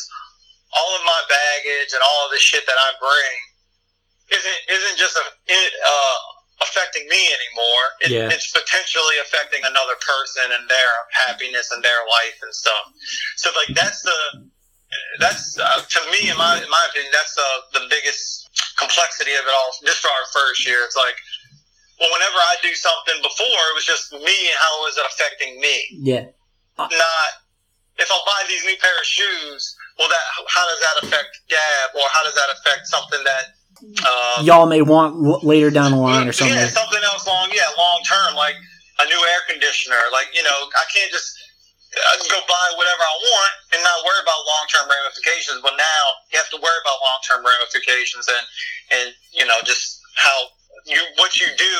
[0.70, 3.34] all of my baggage and all of the shit that I bring
[4.38, 6.18] isn't isn't just a, uh,
[6.62, 7.84] affecting me anymore.
[8.00, 8.34] It, Yeah.
[8.34, 10.92] It's potentially affecting another person and their
[11.26, 12.92] happiness and their life and stuff.
[13.36, 14.48] So like that's the
[15.20, 19.44] that's uh, to me in my in my opinion that's uh, the biggest complexity of
[19.44, 19.70] it all.
[19.84, 21.16] Just for our first year, it's like
[22.00, 25.58] well, whenever I do something before, it was just me and how was it affecting
[25.58, 26.24] me, yeah,
[26.78, 27.30] not
[27.98, 29.74] if I buy these new pair of shoes.
[29.98, 34.44] Well, that how does that affect Gab, or how does that affect something that um,
[34.44, 36.56] y'all may want later down the line or something.
[36.56, 38.54] yeah, something else long, yeah, long term, like
[39.00, 39.98] a new air conditioner.
[40.10, 41.38] Like you know, I can't just
[41.94, 45.62] uh, go buy whatever I want and not worry about long term ramifications.
[45.62, 46.02] But now
[46.34, 48.44] you have to worry about long term ramifications and
[48.98, 50.36] and you know just how
[50.86, 51.74] you what you do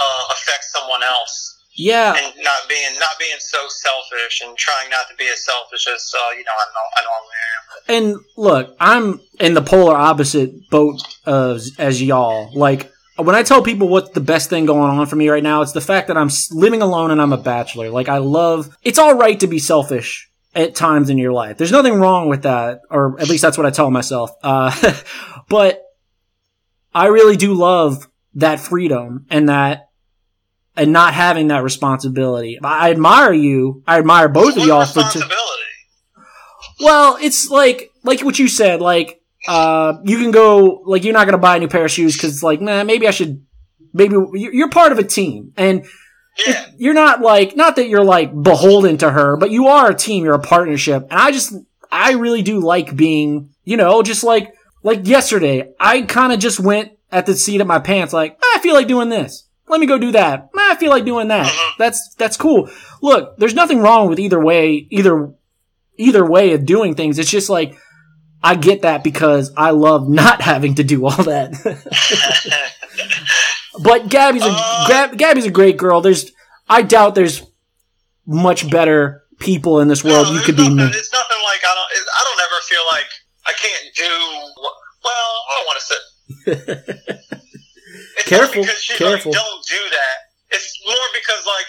[0.00, 5.08] uh, affects someone else Yeah, and not being not being so selfish and trying not
[5.08, 8.16] to be as selfish as uh, you know I know I normally am.
[8.16, 12.50] and look, I'm in the polar opposite boat as, as y'all.
[12.54, 15.62] Like when I tell people what's the best thing going on for me right now,
[15.62, 17.90] it's the fact that I'm living alone and I'm a bachelor.
[17.90, 18.76] Like I love.
[18.82, 21.56] It's all right to be selfish at times in your life.
[21.56, 24.30] There's nothing wrong with that, or at least that's what I tell myself.
[24.42, 24.94] Uh,
[25.48, 25.82] but
[26.94, 29.86] I really do love that freedom and that.
[30.76, 32.58] And not having that responsibility.
[32.62, 33.82] I admire you.
[33.86, 35.02] I admire both of y'all for.
[35.02, 35.20] T-
[36.80, 38.80] well, it's like like what you said.
[38.80, 42.16] Like uh, you can go like you're not gonna buy a new pair of shoes
[42.16, 43.44] because like nah, maybe I should.
[43.92, 45.84] Maybe you're part of a team, and
[46.46, 46.66] yeah.
[46.76, 50.24] you're not like not that you're like beholden to her, but you are a team.
[50.24, 51.52] You're a partnership, and I just
[51.90, 55.72] I really do like being you know just like like yesterday.
[55.80, 58.74] I kind of just went at the seat of my pants, like "Ah, I feel
[58.74, 59.48] like doing this.
[59.70, 60.50] Let me go do that.
[60.56, 61.46] I feel like doing that.
[61.46, 61.72] Mhm.
[61.78, 62.68] That's that's cool.
[63.00, 65.32] Look, there's nothing wrong with either way, either
[65.96, 67.18] either way of doing things.
[67.18, 67.76] It's just like
[68.42, 71.54] I get that because I love not having to do all that.
[73.82, 76.00] but Gabby's a Uh, Gab, Gabby's a great girl.
[76.00, 76.30] There's
[76.68, 77.42] I doubt there's
[78.26, 80.62] much better people in this world No, you could be.
[80.68, 80.84] nothing, me.
[80.84, 81.90] It's nothing like I don't.
[82.18, 83.06] I don't ever feel like
[83.46, 84.10] I can't do.
[85.02, 85.86] Well, I don't want to
[87.26, 87.36] say.
[88.30, 89.32] Careful, because she's careful.
[89.34, 90.16] like, don't do that.
[90.54, 91.68] It's more because like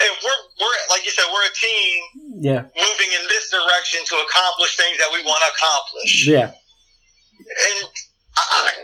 [0.00, 1.96] if we're we're like you said, we're a team
[2.40, 6.12] yeah, moving in this direction to accomplish things that we want to accomplish.
[6.28, 7.78] yeah, And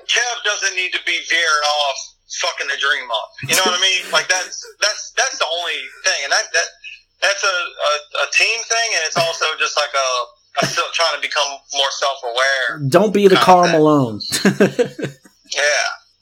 [0.09, 1.99] Kev doesn't need to be veering off,
[2.43, 3.29] fucking the dream up.
[3.49, 4.03] You know what I mean?
[4.13, 6.69] Like that's that's that's the only thing, and that that
[7.23, 7.93] that's a a,
[8.25, 10.09] a team thing, and it's also just like a.
[10.59, 12.89] I'm still trying to become more self-aware.
[12.89, 14.21] Don't be the Karl Malone.
[15.55, 15.63] Yeah,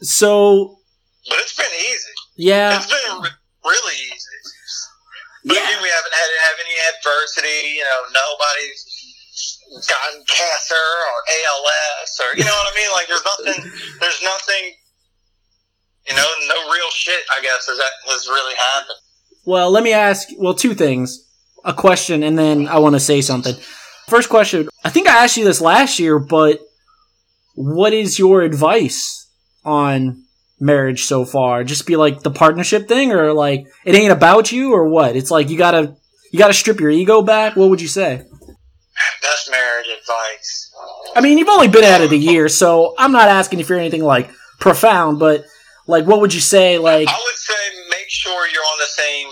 [0.00, 0.76] so
[1.28, 2.14] but it's been easy.
[2.37, 3.30] yeah, It's been re-
[3.64, 4.37] really easy.
[5.46, 5.68] But Yeah.
[5.68, 7.76] again, we haven't had to have any adversity.
[7.76, 8.80] You know, nobody's
[9.88, 10.74] gotten cancer
[11.11, 12.90] or ALS or you know what I mean.
[12.94, 13.72] Like there's nothing.
[14.00, 14.72] There's nothing.
[16.09, 17.24] You know, no real shit.
[17.37, 18.98] I guess is that has really happened.
[19.46, 20.28] Well, let me ask.
[20.38, 21.26] Well, two things:
[21.64, 23.54] a question, and then I want to say something.
[24.09, 26.61] First question: I think I asked you this last year, but
[27.54, 29.24] what is your advice
[29.64, 30.24] on
[30.61, 31.64] marriage so far?
[31.64, 35.16] Just be like the partnership thing, or like it ain't about you, or what?
[35.16, 35.96] It's like you gotta
[36.33, 37.57] you gotta strip your ego back.
[37.57, 38.22] What would you say?
[39.22, 40.72] Best marriage advice.
[41.14, 43.79] I mean, you've only been at it a year, so I'm not asking if you're
[43.79, 45.44] anything like profound, but
[45.87, 46.79] like, what would you say?
[46.79, 47.55] Like, I would say
[47.90, 49.29] make sure you're on the same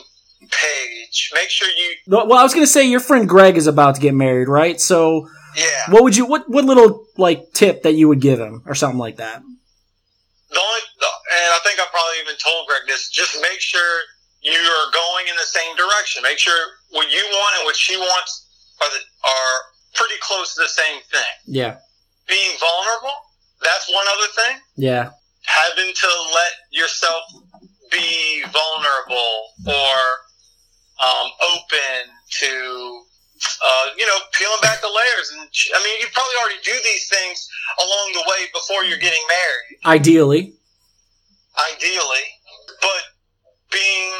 [0.50, 1.30] page.
[1.34, 1.96] Make sure you.
[2.06, 4.80] well, I was gonna say your friend Greg is about to get married, right?
[4.80, 5.28] So.
[5.54, 5.90] Yeah.
[5.90, 8.98] What would you what what little like tip that you would give him or something
[8.98, 9.42] like that?
[10.52, 13.08] The only, and I think I probably even told Greg this.
[13.08, 14.04] Just make sure
[14.44, 16.22] you are going in the same direction.
[16.22, 16.54] Make sure
[16.90, 18.46] what you want and what she wants
[18.84, 19.56] are the, are
[19.94, 21.32] pretty close to the same thing.
[21.46, 21.76] Yeah.
[22.28, 23.16] Being vulnerable.
[23.62, 24.56] That's one other thing.
[24.76, 25.10] Yeah.
[25.46, 27.22] having to let yourself
[27.90, 29.36] be vulnerable
[29.66, 29.96] or
[31.04, 32.10] um, open
[32.40, 33.02] to
[33.62, 35.30] uh, you know, peeling back the layers.
[35.34, 39.22] And I mean, you probably already do these things along the way before you're getting
[39.28, 39.78] married.
[39.84, 40.54] Ideally.
[41.56, 42.26] Ideally.
[42.80, 43.02] But
[43.70, 44.12] being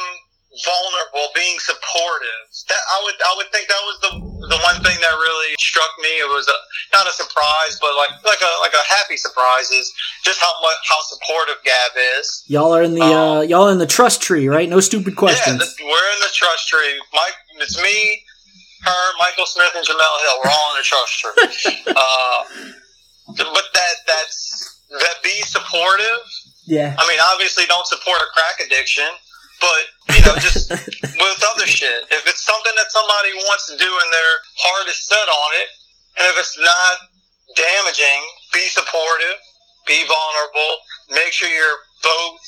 [0.60, 2.44] vulnerable, being supportive.
[2.68, 4.12] That I would I would think that was the
[4.52, 6.12] the one thing that really struck me.
[6.20, 6.56] It was a,
[6.92, 9.88] not a surprise, but like like a like a happy surprise is
[10.24, 12.44] just how much how supportive Gab is.
[12.46, 14.68] Y'all are in the um, uh, y'all in the trust tree, right?
[14.68, 15.56] No stupid questions.
[15.56, 17.00] Yeah, we're in the trust tree.
[17.12, 18.22] Mike, it's me,
[18.82, 20.36] her, Michael Smith, and Jemele Hill.
[20.44, 21.82] We're all in the trust tree.
[21.94, 22.38] uh,
[23.38, 26.22] but that that's that be supportive.
[26.66, 26.94] Yeah.
[26.98, 29.10] I mean, obviously, don't support a crack addiction
[29.62, 29.82] but
[30.18, 30.68] you know, just
[31.22, 34.98] with other shit, if it's something that somebody wants to do and their heart is
[34.98, 35.68] set on it,
[36.18, 36.94] and if it's not
[37.54, 39.38] damaging, be supportive,
[39.86, 40.72] be vulnerable,
[41.14, 42.42] make sure you're both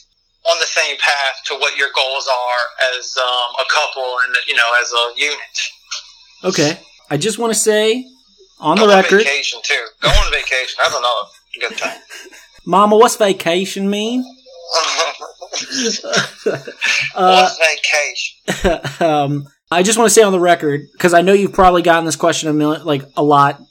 [0.51, 2.65] on the same path to what your goals are
[2.99, 5.57] as um, a couple and you know as a unit.
[6.45, 6.79] Okay,
[7.11, 8.07] I just want to say
[8.61, 9.87] on Go the record, on vacation too.
[10.03, 10.77] Go on vacation.
[10.83, 11.29] That's another
[11.61, 11.99] good thing.
[12.67, 14.25] Mama, what's vacation mean?
[17.15, 18.81] uh, vacation?
[19.07, 22.05] um, I just want to say on the record because I know you've probably gotten
[22.05, 23.63] this question a million, like a lot,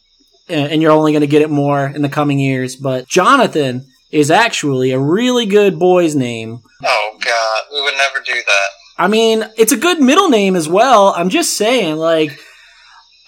[0.49, 2.75] and you're only going to get it more in the coming years.
[2.75, 6.59] But Jonathan is actually a really good boy's name.
[6.83, 8.67] Oh God, we would never do that.
[8.97, 11.13] I mean, it's a good middle name as well.
[11.15, 12.39] I'm just saying, like,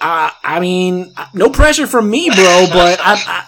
[0.01, 2.67] uh, I mean, no pressure from me, bro.
[2.71, 3.45] But I, I,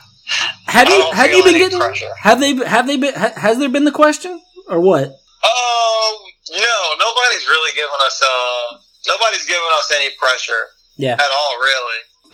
[0.71, 2.09] have you have you been getting pressure.
[2.19, 5.07] have they have they been has there been the question or what?
[5.07, 6.13] Um,
[6.51, 10.63] no, nobody's really giving us uh nobody's giving us any pressure.
[10.97, 11.13] Yeah.
[11.13, 11.99] At all, really.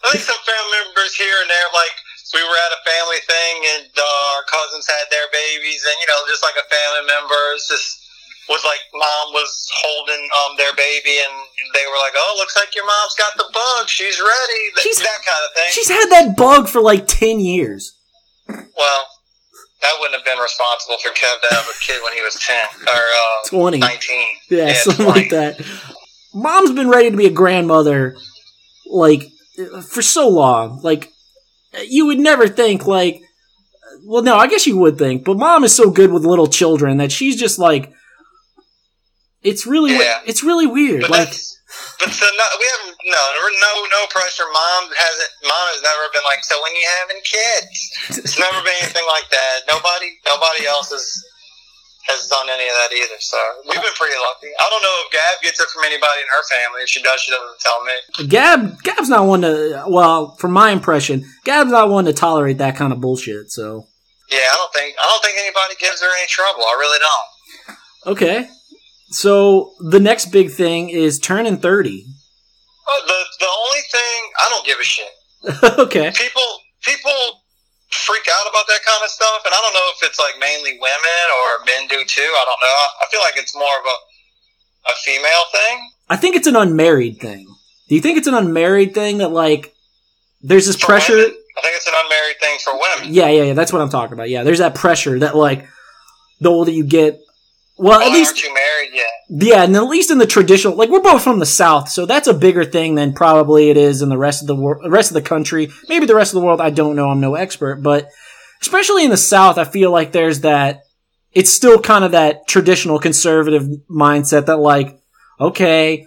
[0.00, 1.94] I think some family members here and there, like
[2.34, 6.08] we were at a family thing and uh, our cousins had their babies, and you
[6.08, 7.99] know, just like a family member, it's just
[8.50, 11.34] was like mom was holding um their baby and
[11.72, 13.88] they were like, "Oh, looks like your mom's got the bug.
[13.88, 15.70] She's ready." She's, that kind of thing.
[15.70, 17.96] She's had that bug for like ten years.
[18.48, 19.02] Well,
[19.80, 22.64] that wouldn't have been responsible for Kev to have a kid when he was ten
[22.86, 24.26] or uh, twenty, nineteen.
[24.50, 25.20] Yeah, yeah something 20.
[25.20, 25.64] like that.
[26.34, 28.16] Mom's been ready to be a grandmother,
[28.90, 29.22] like
[29.88, 30.80] for so long.
[30.82, 31.12] Like
[31.88, 33.22] you would never think, like,
[34.04, 36.96] well, no, I guess you would think, but mom is so good with little children
[36.96, 37.92] that she's just like
[39.42, 40.20] it's really yeah.
[40.26, 41.02] it's really weird.
[41.02, 44.44] But like, but so no, we have no no no pressure.
[44.52, 45.32] Mom hasn't.
[45.44, 46.44] Mom has never been like.
[46.44, 49.64] So when you having kids, it's never been anything like that.
[49.68, 51.04] Nobody nobody else has
[52.08, 53.20] has done any of that either.
[53.20, 54.52] So we've been pretty lucky.
[54.52, 56.84] I don't know if Gab gets it from anybody in her family.
[56.84, 57.96] If she does, she doesn't tell me.
[58.28, 59.84] Gab Gab's not one to.
[59.88, 63.50] Well, from my impression, Gab's not one to tolerate that kind of bullshit.
[63.50, 63.86] So.
[64.28, 66.62] Yeah, I don't think I don't think anybody gives her any trouble.
[66.62, 68.14] I really don't.
[68.14, 68.48] Okay.
[69.10, 72.06] So the next big thing is turning thirty.
[72.06, 75.12] Uh, the the only thing I don't give a shit.
[75.78, 76.12] okay.
[76.14, 76.50] People
[76.82, 77.42] people
[77.90, 80.78] freak out about that kind of stuff, and I don't know if it's like mainly
[80.80, 82.22] women or men do too.
[82.22, 82.76] I don't know.
[83.02, 83.96] I feel like it's more of a
[84.90, 85.90] a female thing.
[86.08, 87.46] I think it's an unmarried thing.
[87.88, 89.74] Do you think it's an unmarried thing that like
[90.40, 91.16] there's this for pressure?
[91.16, 91.36] Women?
[91.58, 93.14] I think it's an unmarried thing for women.
[93.14, 93.52] Yeah, yeah, yeah.
[93.54, 94.30] That's what I'm talking about.
[94.30, 95.66] Yeah, there's that pressure that like
[96.40, 97.20] the older you get,
[97.80, 99.06] well, oh, at least you married yet?
[99.30, 102.28] Yeah, and at least in the traditional, like we're both from the South, so that's
[102.28, 105.14] a bigger thing than probably it is in the rest of the world, rest of
[105.14, 105.70] the country.
[105.88, 107.08] Maybe the rest of the world, I don't know.
[107.08, 108.10] I'm no expert, but
[108.60, 110.82] especially in the South, I feel like there's that.
[111.32, 115.00] It's still kind of that traditional conservative mindset that like,
[115.40, 116.06] okay,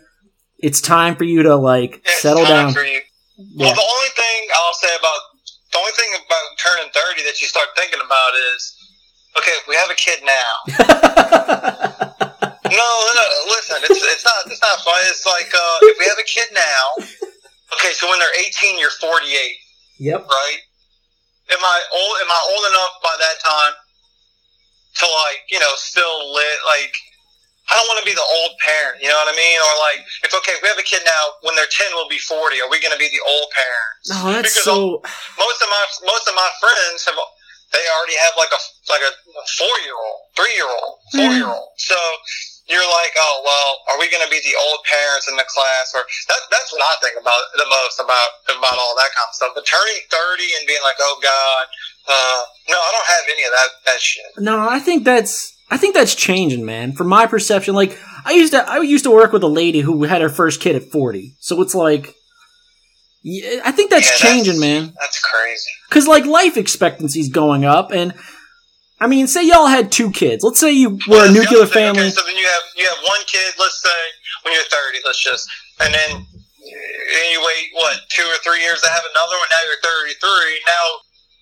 [0.60, 2.72] it's time for you to like it's settle down.
[2.76, 3.00] Yeah.
[3.66, 5.22] Well, the only thing I'll say about
[5.72, 8.78] the only thing about turning thirty that you start thinking about is
[9.34, 10.52] Okay, we have a kid now.
[12.70, 15.02] no, no, listen, it's it's not it's not fun.
[15.10, 16.86] It's like uh, if we have a kid now.
[17.74, 19.58] Okay, so when they're eighteen, you're forty eight.
[19.98, 20.30] Yep.
[20.30, 20.62] Right.
[21.50, 22.16] Am I old?
[22.22, 23.74] Am I old enough by that time
[25.02, 26.94] to like you know still lit like?
[27.72, 29.56] I don't want to be the old parent, you know what I mean?
[29.56, 32.20] Or like, if okay, if we have a kid now, when they're ten, we'll be
[32.20, 32.60] forty.
[32.60, 34.06] Are we going to be the old parents?
[34.14, 35.00] Oh, that's because so.
[35.40, 37.18] Most of my most of my friends have
[37.74, 39.12] they already have like a like a
[39.58, 41.74] four year old, three year old, four year old.
[41.74, 41.82] Mm.
[41.82, 41.98] So
[42.70, 45.92] you're like, oh well, are we going to be the old parents in the class?
[45.98, 49.36] Or that, that's what I think about the most about about all that kind of
[49.36, 49.52] stuff.
[49.58, 51.66] But turning thirty and being like, oh god,
[52.08, 54.30] uh, no, I don't have any of that that shit.
[54.40, 55.52] No, I think that's.
[55.72, 56.92] I think that's changing, man.
[56.92, 60.04] From my perception, like I used to, I used to work with a lady who
[60.04, 61.36] had her first kid at forty.
[61.40, 62.14] So it's like,
[63.24, 64.94] yeah, I think that's yeah, changing, that's, man.
[65.00, 65.72] That's crazy.
[65.88, 68.14] Because like life expectancy's going up, and
[69.00, 70.44] I mean, say y'all had two kids.
[70.44, 71.96] Let's say you were a nuclear thing.
[71.96, 72.08] family.
[72.08, 73.56] Okay, so then you have you have one kid.
[73.58, 74.00] Let's say
[74.44, 75.50] when you're 30, let's just,
[75.80, 79.50] and then and you wait what two or three years to have another one.
[79.56, 80.20] Now you're 33.
[80.68, 80.84] Now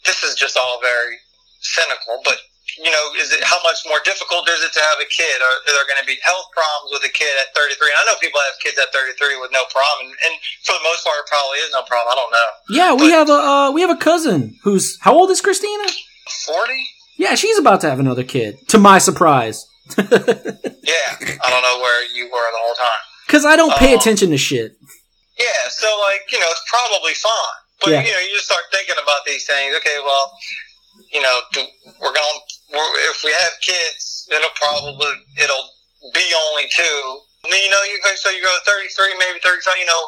[0.05, 1.17] this is just all very
[1.59, 2.37] cynical, but.
[2.79, 5.37] You know, is it how much more difficult is it to have a kid?
[5.43, 7.91] Are, are there going to be health problems with a kid at 33?
[7.91, 10.83] And I know people have kids at 33 with no problem, and, and for the
[10.87, 12.09] most part, it probably is no problem.
[12.11, 12.49] I don't know.
[12.71, 15.87] Yeah, we have a uh, we have a cousin who's how old is Christina?
[16.47, 16.73] 40?
[17.17, 18.55] Yeah, she's about to have another kid.
[18.69, 19.67] To my surprise,
[19.97, 21.09] Yeah,
[21.43, 23.01] I don't know where you were the whole time.
[23.27, 23.97] because I don't pay Oh.
[23.99, 24.77] attention to shit.
[25.37, 27.59] Yeah, so like you know, it's probably fine.
[27.81, 28.01] But Yeah.
[28.05, 29.75] you know, you just start thinking about these things.
[29.77, 30.31] Okay, well,
[31.11, 31.61] you know, do,
[31.99, 32.15] we're going.
[32.15, 35.67] We're, if we have kids, it'll probably it'll
[36.13, 37.27] be only two.
[37.41, 39.75] You know, you so you go thirty three, maybe thirty five.
[39.81, 40.01] You know,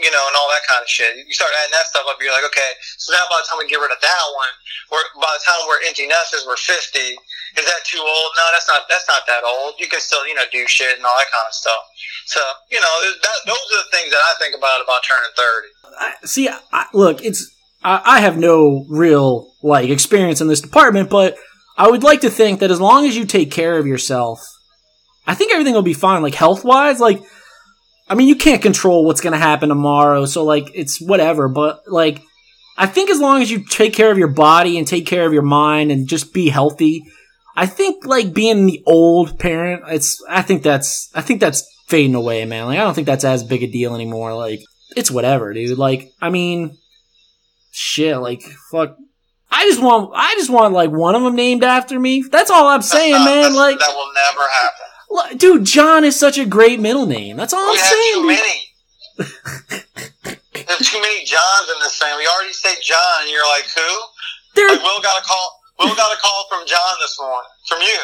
[0.00, 1.18] you know, and all that kind of shit.
[1.18, 2.14] You start adding that stuff up.
[2.22, 4.54] You're like, okay, so now by the time we get rid of that one,
[4.94, 7.18] we're by the time we're empty nesters, we're fifty.
[7.58, 8.30] Is that too old?
[8.38, 8.86] No, that's not.
[8.86, 9.74] That's not that old.
[9.82, 11.82] You can still, you know, do shit and all that kind of stuff.
[12.26, 12.40] So,
[12.70, 15.70] you know, that, those are the things that I think about about turning thirty.
[15.98, 17.50] I, see, I, look, it's
[17.82, 21.34] I, I have no real like experience in this department, but
[21.76, 24.40] I would like to think that as long as you take care of yourself,
[25.26, 26.22] I think everything will be fine.
[26.22, 27.22] Like health wise, like
[28.08, 31.48] I mean, you can't control what's going to happen tomorrow, so like it's whatever.
[31.48, 32.22] But like,
[32.78, 35.32] I think as long as you take care of your body and take care of
[35.32, 37.02] your mind and just be healthy,
[37.56, 42.14] I think like being the old parent, it's I think that's I think that's fading
[42.14, 42.66] away, man.
[42.66, 44.34] Like I don't think that's as big a deal anymore.
[44.34, 44.60] Like
[44.96, 45.76] it's whatever, dude.
[45.76, 46.76] Like I mean,
[47.72, 48.18] shit.
[48.18, 48.96] Like fuck.
[49.56, 52.22] I just want I just want like one of them named after me.
[52.30, 53.54] That's all I'm saying, man.
[53.54, 55.38] Like, that will never happen.
[55.38, 57.36] dude, John is such a great middle name.
[57.36, 58.14] That's all we I'm have saying.
[58.14, 58.36] too dude.
[58.36, 58.56] many.
[60.66, 62.24] There's too many Johns in this family.
[62.24, 63.90] You already say John, and you're like, who?
[64.56, 65.48] There, Like, Will got a call.
[65.78, 68.00] Will got a call from John this morning, from you,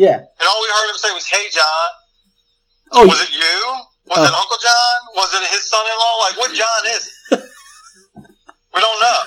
[0.00, 0.16] yeah.
[0.16, 1.88] and all we heard him say was, "Hey, John."
[2.92, 3.56] Oh, Was it you?
[4.08, 4.24] Was Oh.
[4.24, 4.96] it Uncle John?
[5.14, 6.14] Was it his son-in-law?
[6.24, 7.04] Like, what John is?
[7.32, 7.40] it?
[8.74, 9.18] we don't know.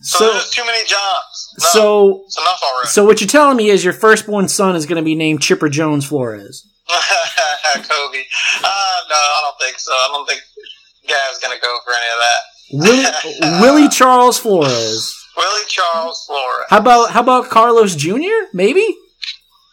[0.00, 1.54] So, so there's too many Johns.
[1.60, 2.88] No, so enough already.
[2.88, 5.68] so what you're telling me is your firstborn son is going to be named Chipper
[5.68, 6.66] Jones Flores.
[6.88, 8.22] Kobe.
[8.62, 9.92] Uh, no, I don't think so.
[9.92, 10.40] I don't think
[11.06, 12.40] Gab's gonna go for any of that.
[12.72, 15.14] Willie, Willie Charles Flores.
[15.36, 16.66] Willie Charles Flores.
[16.70, 18.48] How about how about Carlos Jr.
[18.52, 18.84] Maybe?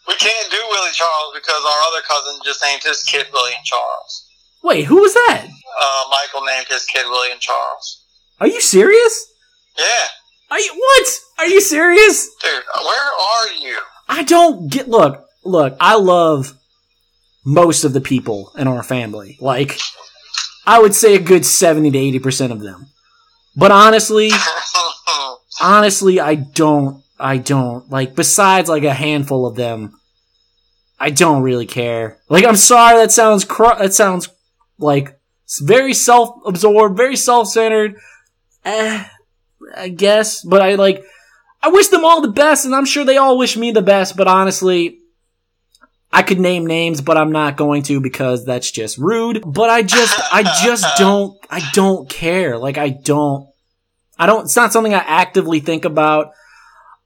[0.07, 4.27] We can't do Willie Charles because our other cousin just named his kid William Charles.
[4.63, 5.45] Wait, who was that?
[5.47, 8.03] Uh, Michael named his kid William Charles.
[8.39, 9.31] Are you serious?
[9.77, 9.85] Yeah,
[10.51, 11.07] Are you what?
[11.39, 12.29] Are you serious?
[12.41, 13.77] dude, where are you?
[14.07, 14.87] I don't get.
[14.87, 15.75] Look, look.
[15.79, 16.53] I love
[17.45, 19.37] most of the people in our family.
[19.41, 19.77] Like,
[20.65, 22.87] I would say a good seventy to eighty percent of them.
[23.57, 24.31] But honestly,
[25.61, 27.03] honestly, I don't.
[27.19, 28.15] I don't like.
[28.15, 29.97] Besides, like a handful of them,
[30.99, 32.17] I don't really care.
[32.29, 32.97] Like, I'm sorry.
[32.97, 33.45] That sounds.
[33.45, 34.29] Cr- that sounds
[34.77, 35.17] like
[35.61, 37.95] very self-absorbed, very self-centered.
[38.65, 39.05] Eh,
[39.75, 41.03] I guess, but I like.
[41.61, 44.15] I wish them all the best, and I'm sure they all wish me the best.
[44.15, 44.99] But honestly,
[46.11, 49.43] I could name names, but I'm not going to because that's just rude.
[49.45, 52.57] But I just, I just don't, I don't care.
[52.57, 53.49] Like I don't,
[54.17, 54.45] I don't.
[54.45, 56.27] It's not something I actively think about.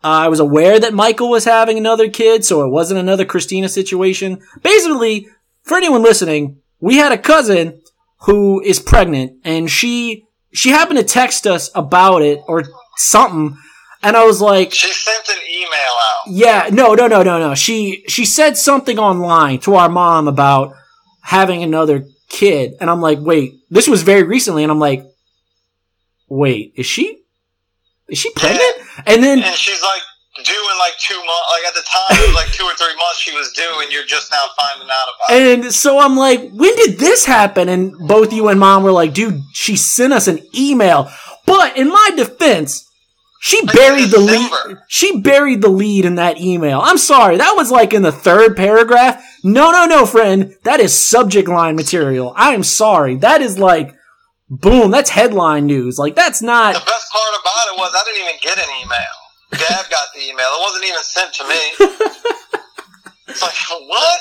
[0.03, 3.67] Uh, I was aware that Michael was having another kid, so it wasn't another Christina
[3.67, 4.41] situation.
[4.61, 5.27] Basically,
[5.63, 7.81] for anyone listening, we had a cousin
[8.21, 12.63] who is pregnant, and she she happened to text us about it or
[12.97, 13.57] something,
[14.01, 16.27] and I was like, she sent an email out.
[16.27, 17.55] yeah, no, no, no, no, no.
[17.55, 20.73] She she said something online to our mom about
[21.21, 25.05] having another kid, and I'm like, wait, this was very recently, and I'm like,
[26.27, 27.19] wait, is she
[28.07, 28.75] is she pregnant?
[29.05, 30.01] And then And she's like
[30.43, 31.47] due in like two months.
[31.53, 33.91] Like at the time, it was like two or three months she was due, and
[33.91, 35.65] you're just now finding out about it.
[35.65, 37.69] and so I'm like, when did this happen?
[37.69, 41.09] And both you and mom were like, dude, she sent us an email.
[41.45, 42.85] But in my defense,
[43.41, 44.77] she Like buried the lead.
[44.87, 46.81] She buried the lead in that email.
[46.83, 49.23] I'm sorry, that was like in the third paragraph.
[49.43, 50.55] No, no, no, friend.
[50.63, 52.33] That is subject line material.
[52.35, 53.15] I am sorry.
[53.15, 53.95] That is like,
[54.49, 55.97] boom, that's headline news.
[55.97, 56.73] Like, that's not.
[56.73, 59.18] The best part about it was I didn't even get an email.
[59.51, 60.45] Dad got the email.
[60.45, 61.61] It wasn't even sent to me.
[63.29, 63.53] It's like
[63.87, 64.19] what?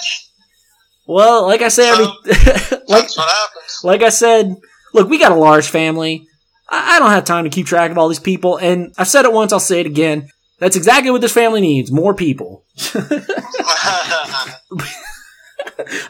[1.06, 3.80] Well, like I say, every, like, That's what happens.
[3.82, 4.54] like I said,
[4.92, 6.26] look, we got a large family.
[6.68, 8.58] I, I don't have time to keep track of all these people.
[8.58, 10.28] And I've said it once, I'll say it again.
[10.58, 12.64] That's exactly what this family needs more people.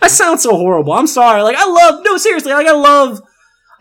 [0.03, 0.93] I sound so horrible.
[0.93, 1.43] I'm sorry.
[1.43, 3.21] Like, I love, no, seriously, like, I love,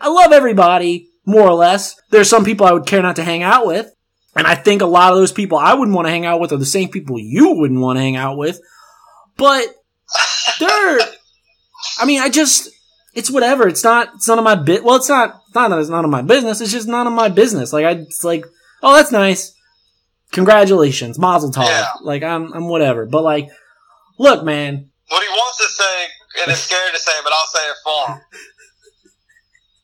[0.00, 1.96] I love everybody, more or less.
[2.10, 3.90] There's some people I would care not to hang out with.
[4.38, 6.52] And I think a lot of those people I wouldn't want to hang out with
[6.52, 8.60] are the same people you wouldn't want to hang out with.
[9.36, 9.66] But
[10.60, 11.00] they're,
[11.98, 12.70] I mean, I just,
[13.14, 13.66] it's whatever.
[13.66, 14.84] It's not, it's none of my bit.
[14.84, 16.60] Well, it's not, it's not that it's none of my business.
[16.60, 17.72] It's just none of my business.
[17.72, 18.44] Like, I, it's like,
[18.80, 19.56] oh, that's nice.
[20.30, 21.18] Congratulations.
[21.18, 21.66] Mazel tov.
[21.66, 21.86] Yeah.
[22.02, 23.06] Like, I'm, I'm whatever.
[23.06, 23.50] But like,
[24.20, 24.88] look, man.
[25.08, 26.04] What he wants to say,
[26.42, 28.20] and it's scary to say, but I'll say it for him.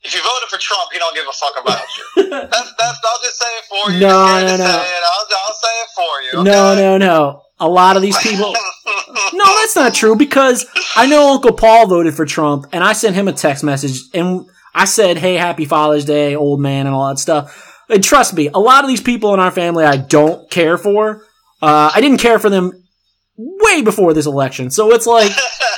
[0.04, 2.30] If you voted for Trump, he don't give a fuck about you.
[2.30, 4.00] That's, that's, I'll just say it for you.
[4.00, 4.64] No, no, no.
[4.64, 5.02] Say it.
[5.02, 6.44] I'll, I'll say it for you.
[6.44, 6.80] No, okay?
[6.82, 7.42] no, no.
[7.60, 8.54] A lot of these people.
[9.32, 13.14] No, that's not true because I know Uncle Paul voted for Trump and I sent
[13.14, 14.44] him a text message and
[14.74, 17.82] I said, Hey, happy Father's Day, old man, and all that stuff.
[17.88, 21.22] And trust me, a lot of these people in our family I don't care for.
[21.62, 22.72] Uh, I didn't care for them
[23.36, 24.70] way before this election.
[24.70, 25.30] So it's like,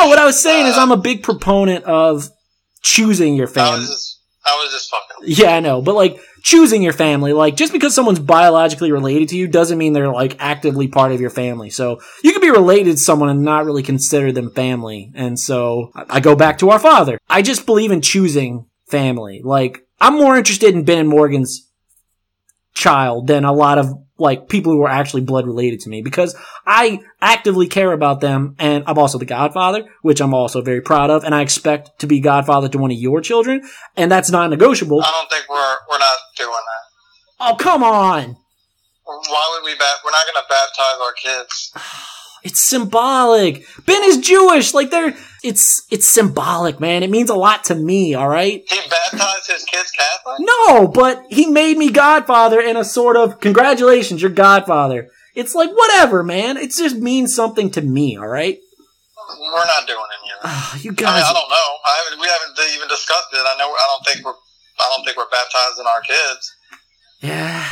[0.00, 2.28] no, what I was saying is I'm a big proponent of
[2.82, 3.86] choosing your family.
[4.42, 5.34] I was just fucking.
[5.36, 9.36] Yeah, I know, but like choosing your family, like just because someone's biologically related to
[9.36, 11.70] you doesn't mean they're like actively part of your family.
[11.70, 15.12] So you could be related to someone and not really consider them family.
[15.14, 17.18] And so I I go back to our father.
[17.28, 19.42] I just believe in choosing family.
[19.44, 21.69] Like I'm more interested in Ben and Morgan's
[22.80, 26.34] child than a lot of like people who are actually blood related to me because
[26.66, 31.10] I actively care about them and I'm also the godfather, which I'm also very proud
[31.10, 33.62] of and I expect to be godfather to one of your children
[33.96, 35.02] and that's not negotiable.
[35.02, 37.52] I don't think we're we're not doing that.
[37.52, 38.36] Oh, come on.
[39.04, 39.98] Why would we bat?
[40.04, 42.06] We're not going to baptize our kids.
[42.42, 43.64] It's symbolic.
[43.86, 44.72] Ben is Jewish.
[44.74, 47.02] Like they're, it's, it's symbolic, man.
[47.02, 48.62] It means a lot to me, alright?
[48.68, 50.36] He baptized his kids Catholic.
[50.40, 55.08] No, but he made me godfather in a sort of, congratulations, you're godfather.
[55.34, 56.56] It's like, whatever, man.
[56.56, 58.58] It just means something to me, alright?
[59.38, 60.48] We're not doing any of that.
[60.50, 61.70] Ah, you I mean, guys, I don't know.
[61.86, 62.20] I haven't.
[62.20, 63.38] We haven't even discussed it.
[63.46, 63.70] I know.
[63.70, 64.34] I don't think we're.
[64.34, 66.42] I don't think we're baptizing our kids.
[67.20, 67.62] yeah.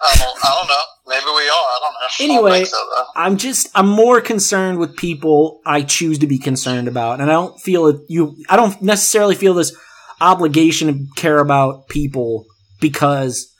[0.00, 0.36] I don't.
[0.40, 0.84] I don't know.
[1.10, 1.36] Maybe we are.
[1.36, 1.98] I don't know.
[2.00, 2.78] I don't Anyway, so.
[3.16, 7.34] I'm just I'm more concerned with people I choose to be concerned about, and I
[7.34, 7.96] don't feel it.
[8.08, 9.76] You, I don't necessarily feel this
[10.20, 12.46] obligation to care about people
[12.80, 13.52] because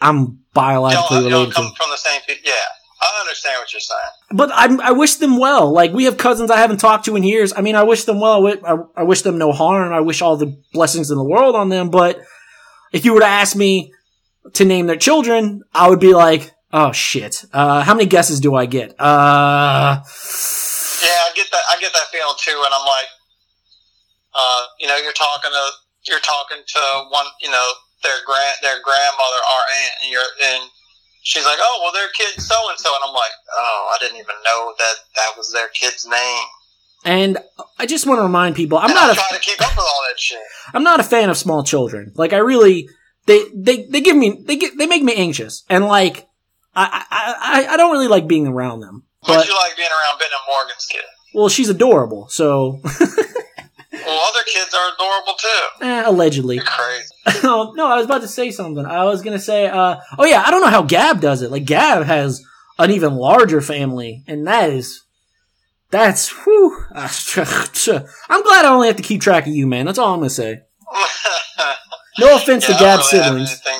[0.00, 1.54] I'm biologically don't related to.
[1.56, 1.74] come them.
[1.76, 2.42] from the same people.
[2.44, 2.52] Yeah,
[3.02, 4.00] I understand what you're saying.
[4.38, 5.72] But I'm, I wish them well.
[5.72, 7.52] Like we have cousins I haven't talked to in years.
[7.52, 8.46] I mean, I wish them well.
[8.46, 9.92] I, I- I wish them no harm.
[9.92, 11.90] I wish all the blessings in the world on them.
[11.90, 12.20] But
[12.92, 13.92] if you were to ask me
[14.52, 17.44] to name their children, I would be like, oh shit.
[17.52, 18.90] Uh, how many guesses do I get?
[19.00, 20.02] Uh.
[21.04, 21.64] Yeah, I get that.
[21.70, 22.56] I get that feeling too.
[22.64, 23.10] And I'm like,
[24.34, 25.64] uh, you know, you're talking to
[26.06, 26.80] you're talking to
[27.10, 27.66] one, you know,
[28.02, 30.70] their grand their grandmother, our aunt, and you're and
[31.22, 34.16] she's like, oh, well, their kid so and so, and I'm like, oh, I didn't
[34.16, 36.46] even know that that was their kid's name.
[37.06, 37.38] And
[37.78, 39.76] I just want to remind people, I'm and not I'm a, trying to keep up
[39.76, 40.38] with all that shit.
[40.72, 42.12] I'm not a fan of small children.
[42.14, 42.88] Like I really,
[43.26, 45.64] they, they, they give me, they get, they make me anxious.
[45.70, 46.26] And like,
[46.76, 47.34] I, I,
[47.68, 49.04] I, I don't really like being around them.
[49.22, 51.02] But But, you like being around Ben and Morgan's kid.
[51.34, 52.28] well, she's adorable.
[52.28, 52.80] So,
[53.92, 55.86] Well, other kids are adorable too.
[55.86, 56.56] eh, allegedly.
[56.56, 57.42] You're crazy.
[57.44, 58.84] no, no, I was about to say something.
[58.84, 61.50] I was gonna say, uh, oh yeah, I don't know how Gab does it.
[61.52, 62.42] Like Gab has
[62.78, 65.04] an even larger family, and that is,
[65.90, 66.84] that's, whew.
[66.94, 69.86] I'm glad I only have to keep track of you, man.
[69.86, 70.62] That's all I'm gonna say.
[72.18, 73.60] No offense Yeah, to Gab's really siblings.
[73.60, 73.70] to-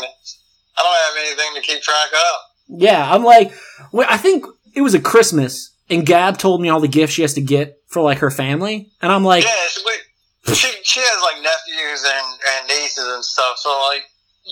[0.76, 2.80] I don't have anything to keep track of.
[2.80, 3.53] Yeah, I'm like,
[3.93, 7.22] well, I think it was a Christmas, and Gab told me all the gifts she
[7.22, 11.43] has to get for like her family, and I'm like, yeah, she she has like
[11.43, 12.26] nephews and,
[12.59, 13.57] and nieces and stuff.
[13.57, 14.03] So like,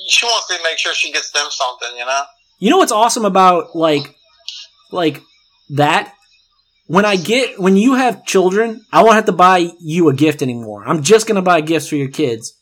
[0.08, 2.22] she wants to make sure she gets them something, you know.
[2.58, 4.14] You know what's awesome about like
[4.92, 5.20] like
[5.70, 6.14] that?
[6.86, 10.42] When I get when you have children, I won't have to buy you a gift
[10.42, 10.84] anymore.
[10.86, 12.54] I'm just gonna buy gifts for your kids.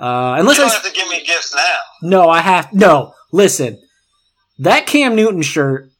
[0.00, 1.78] Uh, unless You don't have to give me gifts now.
[2.08, 3.12] no, I have no.
[3.32, 3.78] Listen,
[4.58, 5.90] that Cam Newton shirt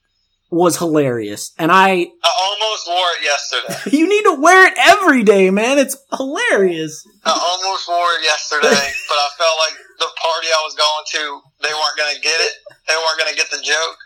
[0.50, 3.76] was hilarious, and I I almost wore it yesterday.
[3.98, 5.78] you need to wear it every day, man.
[5.78, 7.06] It's hilarious.
[7.24, 8.66] I almost wore it yesterday,
[9.08, 11.22] but I felt like the party I was going to,
[11.62, 12.52] they weren't going to get it.
[12.88, 13.98] They weren't going to get the joke.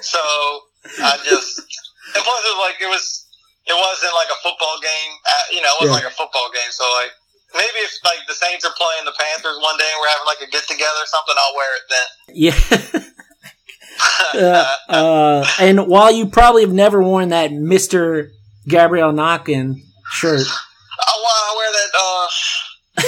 [0.00, 0.18] So
[1.04, 1.60] I just,
[2.16, 3.04] and plus it was like, it was,
[3.66, 5.12] it wasn't like a football game,
[5.54, 6.02] you know, it wasn't Yeah.
[6.02, 6.70] like a football game.
[6.70, 7.12] So like,
[7.54, 10.40] maybe if like the Saints are playing the Panthers one day and we're having like
[10.42, 12.08] a get together or something, I'll wear it then.
[12.34, 12.58] Yeah.
[14.34, 18.32] uh, uh, and while you probably have never worn that Mister
[18.66, 22.28] Gabriel Knockin shirt, I want to wear that, uh,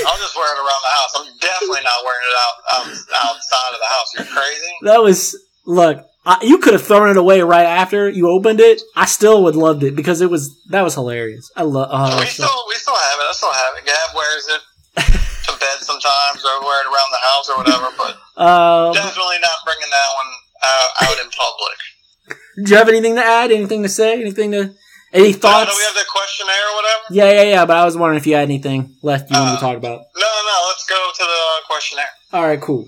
[0.08, 1.12] I'll just wear it around the house.
[1.16, 2.86] I'm definitely not wearing it out, out
[3.34, 4.14] outside of the house.
[4.16, 4.72] You're crazy.
[4.82, 5.36] that was
[5.66, 6.06] look.
[6.26, 8.82] I, you could have thrown it away right after you opened it.
[8.94, 11.50] I still would loved it because it was that was hilarious.
[11.56, 11.88] I love.
[11.90, 13.26] Oh, we still we still have it.
[13.28, 13.86] I still have it.
[13.86, 14.60] Gab wears it
[15.46, 17.88] to bed sometimes or wear it around the house or whatever.
[17.96, 18.12] But
[18.42, 20.30] Um, definitely not bringing that one
[20.62, 22.36] uh, out in public.
[22.64, 23.50] do you have anything to add?
[23.50, 24.20] Anything to say?
[24.20, 24.74] Anything to?
[25.12, 25.70] Any thoughts?
[25.72, 27.02] do we have the questionnaire or whatever?
[27.10, 27.64] yeah, yeah, yeah.
[27.66, 29.98] But I was wondering if you had anything left you wanted to Uh, talk about.
[30.14, 30.68] No, no, no.
[30.68, 32.12] Let's go to the questionnaire.
[32.32, 32.86] All right, cool.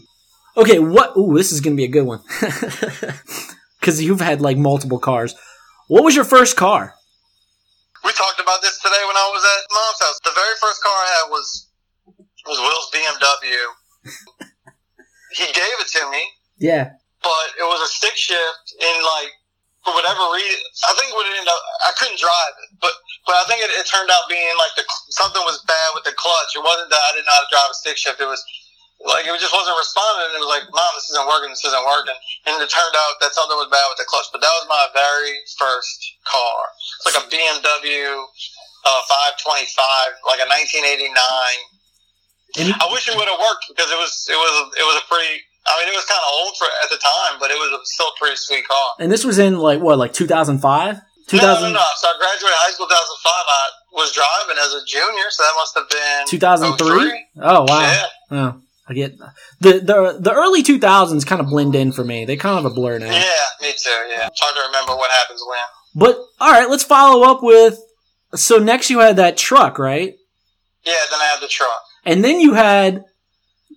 [0.57, 1.16] Okay, what?
[1.16, 2.20] Ooh, this is gonna be a good one.
[3.82, 5.34] Because you've had like multiple cars.
[5.90, 6.94] What was your first car?
[8.07, 10.18] We talked about this today when I was at mom's house.
[10.22, 11.46] The very first car I had was
[12.46, 13.59] was Will's BMW.
[15.34, 16.22] he gave it to me,
[16.62, 16.94] Yeah.
[17.26, 19.34] but it was a stick shift in like
[19.82, 20.62] for whatever reason.
[20.86, 22.94] I think what it ended up, I couldn't drive it, but
[23.26, 26.14] but I think it, it turned out being like the something was bad with the
[26.14, 26.55] clutch.
[26.55, 28.22] It wasn't that I didn't know how to drive a stick shift.
[28.22, 28.42] It was
[29.03, 30.30] like it just wasn't responding.
[30.30, 31.50] And it was like, Mom, this isn't working.
[31.50, 32.14] This isn't working.
[32.46, 34.30] And it turned out that something was bad with the clutch.
[34.30, 36.59] But that was my very first car.
[37.03, 39.03] It's like a BMW uh,
[39.42, 41.11] 525, like a 1989.
[42.62, 45.05] And I wish it would have worked because it was it was it was a
[45.09, 45.40] pretty.
[45.64, 47.78] I mean, it was kind of old for at the time, but it was a,
[47.86, 48.88] still a pretty sweet car.
[48.98, 50.59] and this was in like what, like 2005?
[50.59, 51.86] 2000, No, no, no.
[52.03, 52.92] So I graduated high school 2005.
[52.92, 53.62] I
[53.94, 57.24] was driving as a junior, so that must have been 2003?
[57.40, 57.80] Oh wow.
[57.80, 58.07] Yeah.
[58.32, 59.16] Oh, I get
[59.60, 62.24] the the the early 2000s kind of blend in for me.
[62.24, 63.06] They kind of a blur now.
[63.06, 63.22] Yeah,
[63.60, 63.90] me too.
[64.10, 65.58] Yeah, it's hard to remember what happens when.
[65.94, 67.78] But all right, let's follow up with.
[68.34, 70.14] So next you had that truck, right?
[70.84, 73.04] Yeah, then I had the truck, And then you had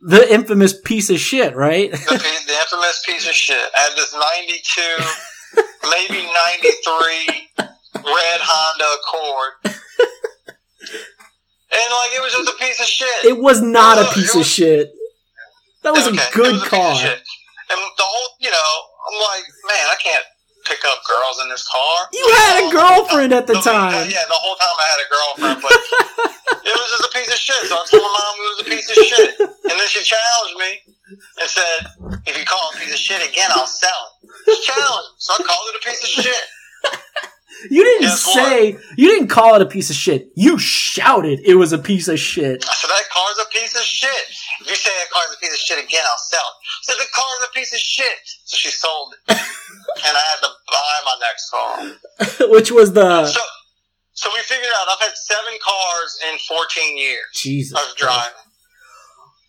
[0.01, 1.91] the infamous piece of shit, right?
[1.91, 3.69] the, the infamous piece of shit.
[3.75, 7.49] I had this '92, maybe '93
[7.95, 9.75] red Honda Accord,
[12.01, 13.25] like it was just a piece of shit.
[13.25, 14.93] It was not a It piece of shit.
[15.83, 16.95] That was Okay, a good was a car.
[16.97, 18.71] And the whole, you know,
[19.05, 20.25] I'm like, man, I can't
[20.65, 21.97] pick up girls in this car.
[22.11, 24.09] You had a um, girlfriend at the time.
[24.09, 25.73] Yeah, the whole time I had a girlfriend, but
[26.65, 27.61] it was just a piece of shit.
[27.69, 29.29] So I told my mom it was a piece of shit.
[29.39, 30.71] And then she challenged me
[31.13, 31.79] and said,
[32.25, 34.29] if you call it a piece of shit again, I'll sell it.
[34.57, 35.09] She challenged.
[35.21, 36.43] So I called it a piece of shit.
[37.69, 38.35] You didn't Guess what?
[38.35, 40.29] say you didn't call it a piece of shit.
[40.35, 42.63] You shouted it was a piece of shit.
[42.67, 44.09] I said, that car's a piece of shit.
[44.61, 46.55] If you say that car's a piece of shit again, I'll sell it.
[46.65, 48.17] I said, the car's a piece of shit.
[48.45, 49.19] So she sold it.
[49.29, 49.37] and
[50.17, 52.49] I had to buy my next car.
[52.51, 53.39] Which was the So,
[54.13, 57.73] so we figured out I've had seven cars in 14 years Jesus.
[57.79, 58.31] of driving.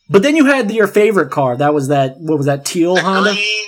[0.09, 1.57] But then you had your favorite car.
[1.57, 2.17] That was that.
[2.19, 2.65] What was that?
[2.65, 3.33] Teal The Honda.
[3.33, 3.65] green,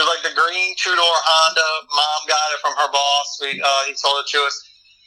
[0.00, 1.68] it was like the green two door Honda.
[1.92, 3.28] Mom got it from her boss.
[3.44, 4.56] We, uh, he sold it to us.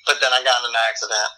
[0.06, 1.30] But then I got in an accident.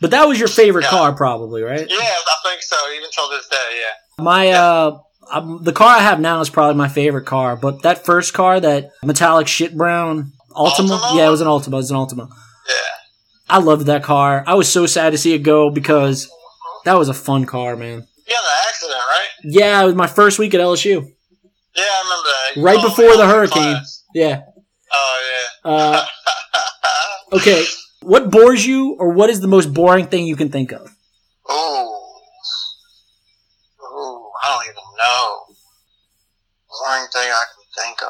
[0.00, 0.90] But that was your favorite Yeah.
[0.90, 1.86] car, probably, right?
[1.88, 2.76] Yeah, I think so.
[2.96, 4.24] Even till this day, yeah.
[4.24, 4.98] My uh,
[5.30, 7.56] um, the car I have now is probably my favorite car.
[7.56, 11.16] But that first car, that metallic shit brown Altima, Altima?
[11.16, 11.74] yeah, it was an Altima.
[11.74, 12.28] It was an Altima.
[12.68, 12.74] Yeah.
[13.48, 14.44] I loved that car.
[14.46, 16.30] I was so sad to see it go because
[16.84, 18.06] that was a fun car, man.
[18.26, 19.28] In an accident, right?
[19.44, 21.10] Yeah, it was my first week at LSU.
[21.76, 22.56] Yeah, I remember that.
[22.56, 23.74] You Right before the I was in hurricane.
[23.74, 24.04] class.
[24.14, 24.42] Yeah.
[24.92, 25.20] Oh,
[25.64, 26.04] Uh,
[27.32, 27.32] yeah.
[27.38, 27.64] okay.
[28.02, 30.82] What bores you, or what is the most boring thing you can think of?
[31.50, 31.90] Ooh.
[33.82, 35.40] Ooh, I don't even know.
[36.68, 38.08] Boring thing I can think of.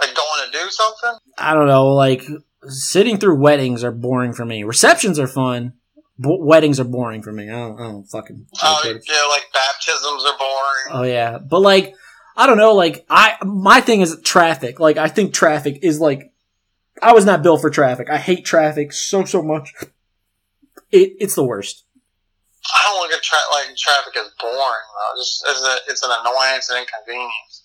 [0.00, 1.18] Like going to do something?
[1.38, 1.88] I don't know.
[1.88, 2.22] Like
[2.66, 4.62] sitting through weddings are boring for me.
[4.64, 5.74] Receptions are fun.
[6.18, 7.48] Bo- weddings are boring for me.
[7.48, 8.46] I don't, I don't fucking.
[8.62, 8.92] Oh, yeah,
[9.30, 10.90] like baptisms are boring.
[10.90, 11.94] Oh yeah, but like
[12.38, 12.72] I don't know.
[12.72, 14.78] Like I, my thing is traffic.
[14.78, 16.32] Like I think traffic is like
[17.02, 18.08] I was not built for traffic.
[18.08, 19.74] I hate traffic so so much.
[20.92, 21.84] It it's the worst.
[22.74, 25.20] I don't look at tra- like traffic as boring though.
[25.20, 27.64] Just as a, it's an annoyance and inconvenience.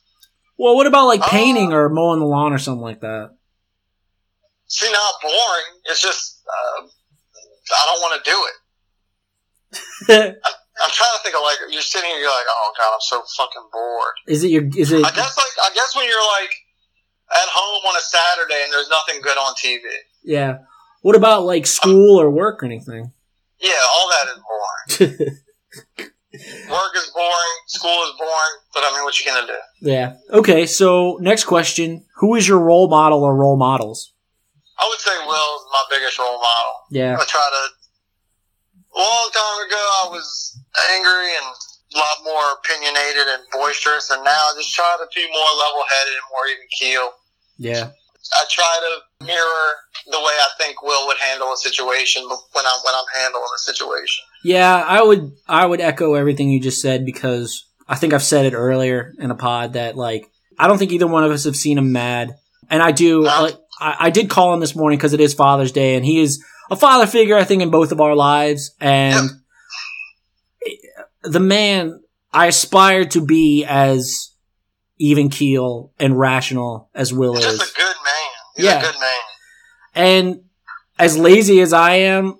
[0.57, 1.29] Well, what about like Oh.
[1.29, 3.31] painting or mowing the lawn or something like that?
[4.67, 5.81] See, not boring.
[5.85, 8.37] It's just uh, I don't want to do
[10.17, 10.37] it.
[10.83, 13.23] I'm trying to think of like you're sitting here, you're like, oh god, I'm so
[13.37, 14.15] fucking bored.
[14.27, 14.63] is it your?
[14.75, 15.05] Is it?
[15.05, 16.51] I guess like I guess when you're like
[17.31, 19.81] at home on a Saturday and there's nothing good on TV.
[20.23, 20.57] Yeah.
[21.01, 23.11] What about like school or work or anything?
[23.59, 25.37] Yeah, all that is boring.
[26.69, 27.55] Work is boring.
[27.67, 28.55] School is boring.
[28.73, 29.57] But I mean, what you gonna do?
[29.81, 30.15] yeah.
[30.31, 30.65] Okay.
[30.65, 34.13] So next question: Who is your role model or role models?
[34.79, 36.73] I would say Will's my biggest role model.
[36.89, 37.13] Yeah.
[37.19, 37.73] I try to.
[38.95, 40.59] A long time ago, I was
[40.95, 41.47] angry and
[41.93, 46.13] a lot more opinionated and boisterous, and now I just try to be more level-headed
[46.13, 47.09] and more even keel.
[47.57, 47.89] Yeah.
[48.33, 49.67] I try to mirror
[50.07, 53.59] the way I think Will would handle a situation when I'm when I'm handling a
[53.59, 54.23] situation.
[54.43, 54.75] Yeah.
[54.75, 55.33] I would.
[55.47, 59.29] I would echo everything you just said because I think I've said it earlier in
[59.29, 62.35] a pod that like I don't think either one of us have seen him mad,
[62.69, 63.23] and I do.
[63.23, 66.19] Like, I, I did call him this morning because it is Father's Day, and he
[66.21, 69.29] is a father figure I think in both of our lives, and
[71.23, 71.99] the man
[72.31, 74.31] I aspire to be as
[74.99, 77.59] even keel and rational as Will He's is.
[77.59, 78.31] just a good man.
[78.55, 78.79] He's Yeah.
[78.79, 79.19] a good man.
[79.95, 80.41] And
[80.99, 82.37] as lazy as I am,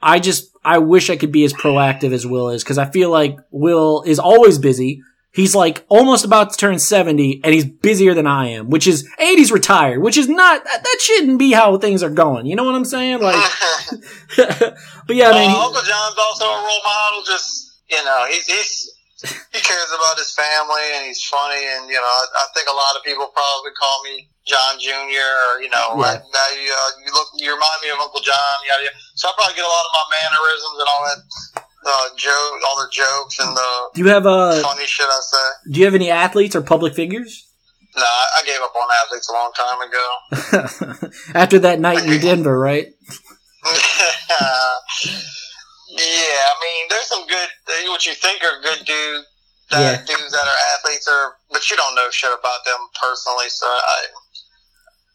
[0.00, 3.10] I just I wish I could be as proactive as Will is because I feel
[3.10, 5.00] like Will is always busy.
[5.32, 9.02] He's like almost about to turn 70 and he's busier than I am, which is,
[9.18, 12.46] and he's retired, which is not, that, that shouldn't be how things are going.
[12.46, 13.20] You know what I'm saying?
[13.20, 13.34] Like,
[14.36, 14.76] but
[15.16, 17.22] yeah, I mean, Uh, Uncle John's also a role model.
[17.26, 18.72] Just you know, he's he's
[19.52, 21.62] he cares about his family and he's funny.
[21.76, 25.24] And you know, I, I think a lot of people probably call me John Junior
[25.48, 26.12] or you know, Yeah.
[26.16, 28.54] like, now you uh, you look you remind me of Uncle John.
[28.68, 28.96] Yada yada.
[29.16, 31.20] So I probably get a lot of my mannerisms and all that
[31.86, 35.46] uh, joke, all the jokes and the do you have, uh, funny shit I say.
[35.72, 37.46] do you have any athletes or public figures?
[37.96, 41.10] No, I, I gave up on athletes a long time ago.
[41.38, 42.88] After that night in Denver, right?
[45.94, 47.48] yeah, I mean, there's some good,
[47.90, 49.26] what you think are good dudes,
[49.70, 49.96] that Yeah.
[50.04, 53.48] dudes that are athletes, are, but you don't know shit about them personally.
[53.48, 53.96] So I,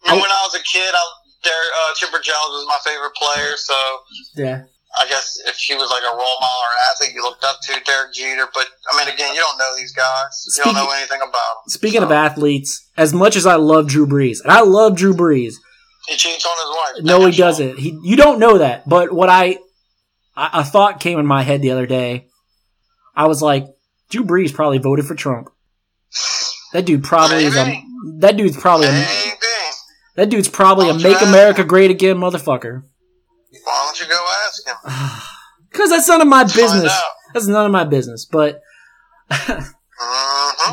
[0.06, 1.04] I mean, when I was a kid, I,
[1.44, 3.56] there, uh, Chipper Jones was my favorite player.
[3.58, 3.76] So
[4.36, 4.62] Yeah.
[5.00, 7.80] I guess if he was like a role model or athlete you looked up to,
[7.86, 8.48] Derek Jeter.
[8.54, 10.46] But I mean, again, you don't know these guys.
[10.58, 11.68] You don't know anything about them.
[11.70, 15.54] Speaking of athletes, as much as I love Drew Brees, and I love Drew Brees,
[16.08, 17.06] he cheats on his wife.
[17.06, 17.78] no, he doesn't.
[17.78, 18.90] He, you don't know that.
[18.90, 19.60] But what I,
[20.40, 22.28] I, a thought came in my head the other day.
[23.16, 23.68] I was like,
[24.10, 25.50] Drew Brees probably voted for Trump.
[26.72, 27.84] That dude probably is a.
[28.20, 29.06] That dude's probably a.
[30.16, 31.64] That dude's probably a Why don't you "Make America?
[31.64, 32.84] Great Again" motherfucker.
[33.64, 35.22] Why don't you go ask him?
[35.72, 36.92] Because that's none of my business.
[37.34, 38.26] That's none of my business.
[38.26, 38.60] But
[39.32, 39.70] Mhm.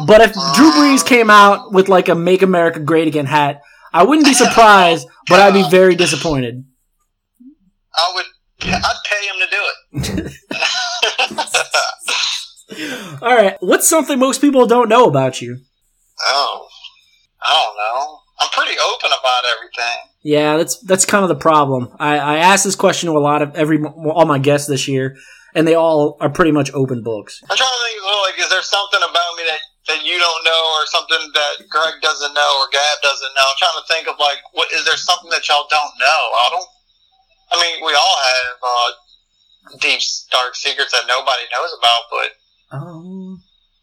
[0.07, 3.61] but if Drew Brees came out with like a "Make America Great Again" hat,
[3.93, 6.65] I wouldn't be surprised, but I'd be very disappointed.
[7.95, 8.25] I would.
[8.63, 10.33] I'd pay him to do it.
[13.23, 15.59] All right, what's something most people don't know about you?
[16.25, 16.69] oh,
[17.43, 18.19] I don't know.
[18.41, 19.99] I'm pretty open about everything.
[20.23, 21.89] Yeah, that's that's kind of the problem.
[21.99, 25.17] I, I asked this question to a lot of every all my guests this year,
[25.55, 27.41] and they all are pretty much open books.
[27.49, 28.03] I'm trying to think.
[28.05, 31.69] Well, like, is there something about me that that you don't know, or something that
[31.71, 33.47] Greg doesn't know, or Gab doesn't know?
[33.47, 36.21] I'm trying to think of like, what is there something that y'all don't know?
[36.43, 36.69] I don't.
[37.53, 38.91] I mean, we all have uh,
[39.81, 40.01] deep,
[40.31, 42.31] dark secrets that nobody knows about, but
[42.77, 43.43] Um,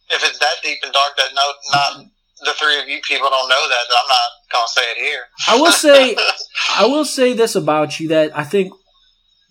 [0.10, 2.06] if it's that deep and dark that no, not
[2.44, 5.24] the three of you people don't know that, I'm not gonna say it here.
[5.48, 6.16] I will say
[6.78, 8.74] I will say this about you that I think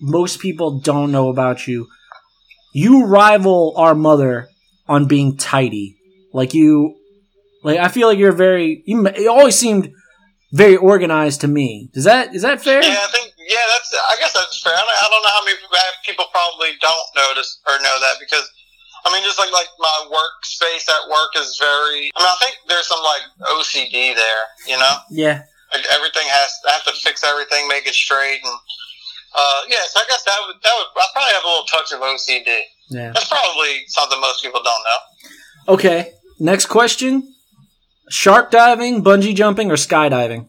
[0.01, 1.89] most people don't know about you.
[2.75, 4.49] You rival our mother
[4.89, 5.97] on being tidy.
[6.33, 6.97] Like you,
[7.63, 8.83] like I feel like you're very.
[8.87, 9.93] You, you always seemed
[10.53, 11.91] very organized to me.
[11.95, 12.83] Is that is that fair?
[12.83, 13.95] Yeah, I think yeah, that's.
[13.95, 14.73] I guess that's fair.
[14.73, 15.57] I don't, I don't know how many
[16.13, 18.45] people probably don't notice or know that because
[19.05, 22.13] I mean, just like like my workspace at work is very.
[22.15, 24.43] I mean, I think there's some like OCD there.
[24.69, 25.43] You know, Yeah.
[25.75, 26.51] like everything has.
[26.69, 28.55] I have to fix everything, make it straight, and
[29.35, 29.83] uh, yeah.
[29.91, 30.87] So I guess that would that would.
[30.95, 32.63] I probably have a little touch of OCD.
[32.91, 33.11] Yeah.
[33.13, 35.75] That's probably something most people don't know.
[35.75, 36.13] Okay.
[36.39, 37.35] Next question:
[38.09, 40.47] Shark diving, bungee jumping, or skydiving?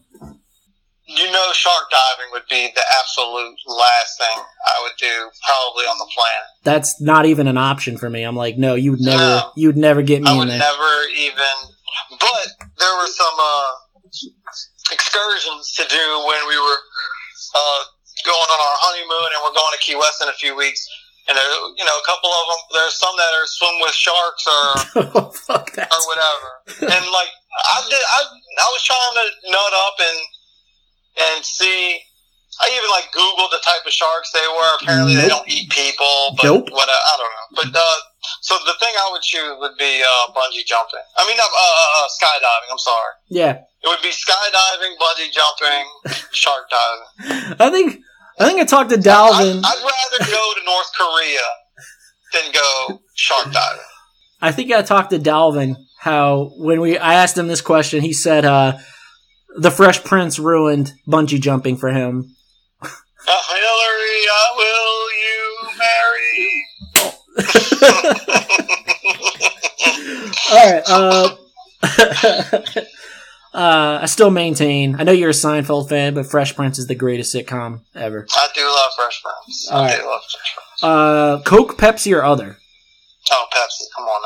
[1.06, 5.98] You know, shark diving would be the absolute last thing I would do, probably on
[5.98, 6.46] the planet.
[6.64, 8.22] That's not even an option for me.
[8.22, 9.52] I'm like, no, you'd never, No.
[9.54, 10.58] you'd never get me I in would there.
[10.58, 11.54] never even.
[12.18, 12.48] But
[12.78, 13.70] there were some uh,
[14.92, 16.78] excursions to do when we were
[17.54, 17.80] uh,
[18.24, 20.86] going on our honeymoon, and we're going to Key West in a few weeks.
[21.28, 22.60] And there, you know, a couple of them.
[22.76, 24.64] There's some that are swim with sharks or
[25.24, 26.48] oh, or whatever.
[26.84, 27.32] And like
[27.72, 30.18] I did, I I was trying to nut up and
[31.18, 32.00] and see.
[32.54, 34.72] I even like Googled the type of sharks they were.
[34.78, 36.38] Apparently, they don't eat people.
[36.38, 36.70] But Nope.
[36.70, 37.48] what I don't know.
[37.58, 37.98] But uh,
[38.42, 41.02] so the thing I would choose would be uh, bungee jumping.
[41.16, 42.70] I mean, uh, uh, uh, skydiving.
[42.70, 43.12] I'm sorry.
[43.28, 43.52] Yeah,
[43.82, 47.56] It would be skydiving, bungee jumping, shark diving.
[47.58, 47.98] I think,
[48.38, 49.60] I think I talked to Dalvin.
[49.64, 51.46] I'd rather go to North Korea
[52.34, 53.82] than go shark diving.
[54.40, 58.12] I think I talked to Dalvin how when we I asked him this question, he
[58.12, 58.76] said uh,
[59.56, 62.34] the Fresh Prince ruined bungee jumping for him.
[62.82, 62.88] Uh,
[63.48, 66.66] Hilary, I will you marry?
[70.52, 70.82] All right.
[70.86, 71.36] Uh,
[73.54, 74.96] uh, I still maintain.
[74.98, 78.26] I know you're a Seinfeld fan, but Fresh Prince is the greatest sitcom ever.
[78.30, 79.68] I do love Fresh Prince.
[79.70, 80.82] I All do love Fresh Prince.
[80.82, 82.56] Uh, Coke, Pepsi, or other?
[83.32, 84.22] Oh, Pepsi, come on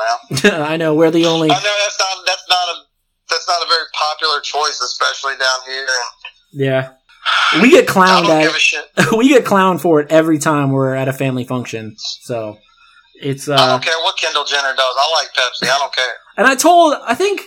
[0.51, 0.63] now.
[0.67, 1.49] I know we're the only.
[1.49, 2.75] I know that's not that's not a
[3.29, 3.85] that's not a very
[4.19, 5.87] popular choice, especially down here.
[6.51, 6.93] Yeah,
[7.61, 8.85] we get clowned at shit.
[9.17, 11.95] we get clowned for it every time we're at a family function.
[11.97, 12.57] So
[13.15, 14.79] It's I uh, don't care what Kendall Jenner does.
[14.79, 15.69] I like Pepsi.
[15.69, 16.13] I don't care.
[16.37, 17.41] and I told I think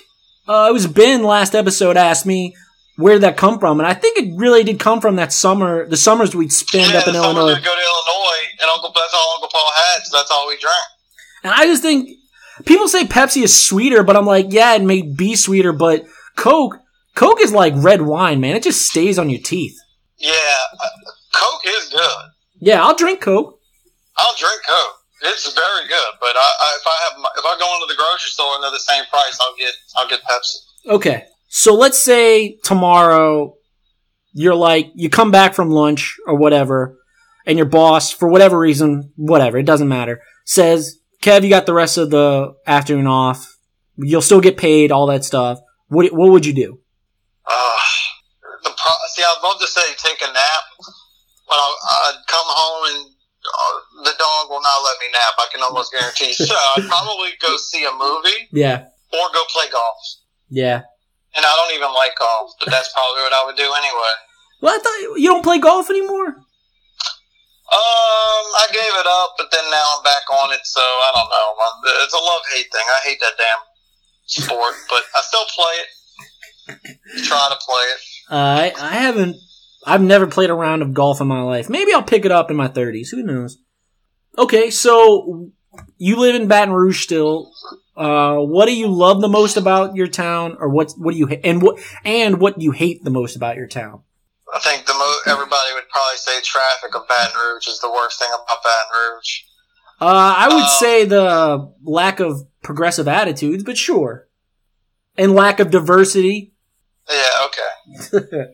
[0.49, 2.55] uh, it was Ben last episode asked me
[2.97, 5.89] where did that come from, and I think it really did come from that summer,
[5.89, 7.55] the summers we'd spend yeah, up in Illinois.
[7.55, 10.77] go to Illinois, and Uncle that's all Uncle Paul had, so that's all we drank.
[11.43, 12.11] And I just think
[12.66, 16.05] people say Pepsi is sweeter, but I'm like, yeah, it may be sweeter, but
[16.37, 16.78] Coke,
[17.14, 18.57] Coke is like red wine, man.
[18.57, 19.76] It just stays on your teeth.
[20.18, 20.89] Yeah, uh,
[21.35, 22.30] Coke is good.
[22.61, 23.59] Yeah, I'll drink Coke.
[24.16, 24.97] I'll drink Coke.
[25.24, 27.97] It's very good, but I, I, if I have my, if I go into the
[27.97, 30.95] grocery store and they're the same price, I'll get I'll get Pepsi.
[30.95, 31.26] Okay.
[31.49, 33.55] So let's say tomorrow
[34.33, 36.97] you're like, you come back from lunch or whatever,
[37.47, 41.74] and your boss, for whatever reason, whatever, it doesn't matter, says, Kev, you got the
[41.74, 43.47] rest of the afternoon off.
[43.97, 45.61] You'll still get paid, all that stuff.
[45.93, 46.80] What, what would you do?
[47.45, 47.76] Uh,
[48.64, 50.64] the pro- see, I'd love to say take a nap,
[51.45, 51.76] but I'll,
[52.09, 53.01] I'd come home and
[53.45, 53.76] uh,
[54.09, 55.36] the dog will not let me nap.
[55.36, 56.32] I can almost guarantee.
[56.32, 58.88] So I'd probably go see a movie Yeah.
[59.12, 60.01] or go play golf.
[60.49, 60.80] Yeah.
[61.36, 64.14] And I don't even like golf, but that's probably what I would do anyway.
[64.64, 66.40] Well, I thought you don't play golf anymore.
[67.72, 71.28] Um, I gave it up, but then now I'm back on it, so I don't
[71.32, 71.49] know.
[72.05, 72.84] It's a love hate thing.
[72.84, 73.61] I hate that damn
[74.33, 77.24] sport, but I still play it.
[77.24, 78.01] Try to play it.
[78.30, 79.37] Uh, I, I haven't,
[79.87, 81.68] I've never played a round of golf in my life.
[81.68, 83.09] Maybe I'll pick it up in my 30s.
[83.11, 83.59] Who knows?
[84.39, 85.51] Okay, so
[85.99, 87.53] you live in Baton Rouge still.
[87.97, 90.93] Uh, what do you love the most about your town, or what?
[90.97, 94.03] What do you ha- and what and what you hate the most about your town?
[94.55, 98.18] I think the mo- everybody would probably say traffic of Baton Rouge is the worst
[98.18, 99.43] thing about Baton Rouge.
[100.03, 104.29] Uh, I would Uh, say the lack of progressive attitudes, but sure,
[105.17, 106.53] and lack of diversity.
[107.09, 107.71] Yeah, okay.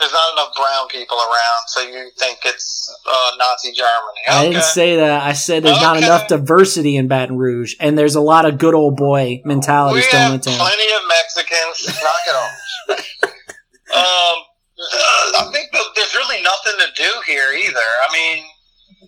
[0.00, 4.20] There's not enough brown people around, so you think it's uh, Nazi Germany.
[4.28, 4.36] Okay.
[4.36, 5.22] I didn't say that.
[5.22, 8.74] I said there's not enough diversity in Baton Rouge, and there's a lot of good
[8.74, 10.58] old boy mentality we still in have the town.
[10.58, 12.02] plenty of Mexicans.
[12.02, 12.52] Knock it off.
[13.94, 14.36] um,
[14.82, 17.78] uh, I think there's really nothing to do here either.
[17.78, 18.44] I mean,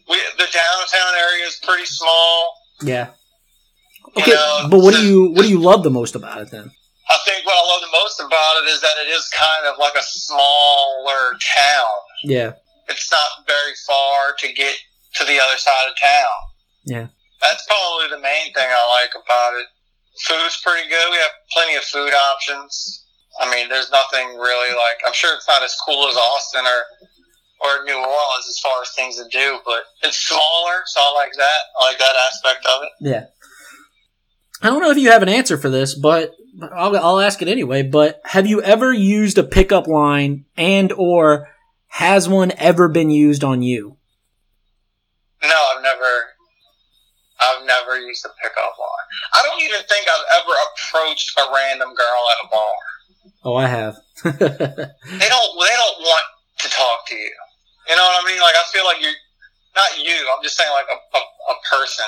[0.09, 2.55] we, the downtown area is pretty small.
[2.83, 3.09] Yeah.
[4.17, 6.51] You Okay, know, but what do you what do you love the most about it
[6.51, 6.71] then?
[7.11, 9.79] I think what I love the most about it is that it is kind of
[9.79, 11.97] like a smaller town.
[12.25, 12.53] Yeah.
[12.89, 14.75] It's not very far to get
[15.15, 16.37] to the other side of town.
[16.85, 17.07] Yeah.
[17.43, 19.67] That's probably the main thing I like about it.
[20.25, 21.11] Food's pretty good.
[21.11, 23.05] We have plenty of food options.
[23.41, 24.99] I mean, there's nothing really like.
[25.07, 26.81] I'm sure it's not as cool as Austin or
[27.61, 31.33] or New Orleans as far as things to do, but it's smaller, so I like
[31.33, 31.61] that.
[31.81, 32.91] I like that aspect of it.
[33.01, 33.25] Yeah.
[34.63, 36.33] I don't know if you have an answer for this, but
[36.75, 37.83] I'll, I'll ask it anyway.
[37.83, 41.49] But have you ever used a pickup line and or
[41.89, 43.97] has one ever been used on you?
[45.43, 46.05] No, I've never.
[47.39, 49.07] I've never used a pickup line.
[49.35, 52.75] I don't even think I've ever approached a random girl at a bar.
[53.45, 53.97] Oh, I have.
[54.25, 54.31] They
[55.29, 55.51] don't.
[55.61, 56.27] They don't want
[56.61, 57.35] to talk to you.
[57.89, 58.41] You know what I mean?
[58.41, 59.14] Like I feel like you're
[59.76, 60.18] not you.
[60.34, 61.20] I'm just saying like a, a,
[61.53, 62.05] a person.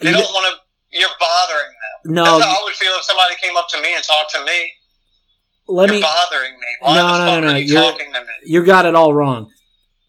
[0.00, 0.60] They You- don't want to.
[0.94, 2.14] You're bothering them.
[2.16, 4.44] no, That's how I would feel if somebody came up to me and talked to
[4.44, 4.70] me.
[5.66, 6.02] let you're me.
[6.02, 6.66] bothering me.
[6.80, 8.26] Why No, no, no, no, are you you're- talking to me?
[8.44, 9.50] You got it all wrong.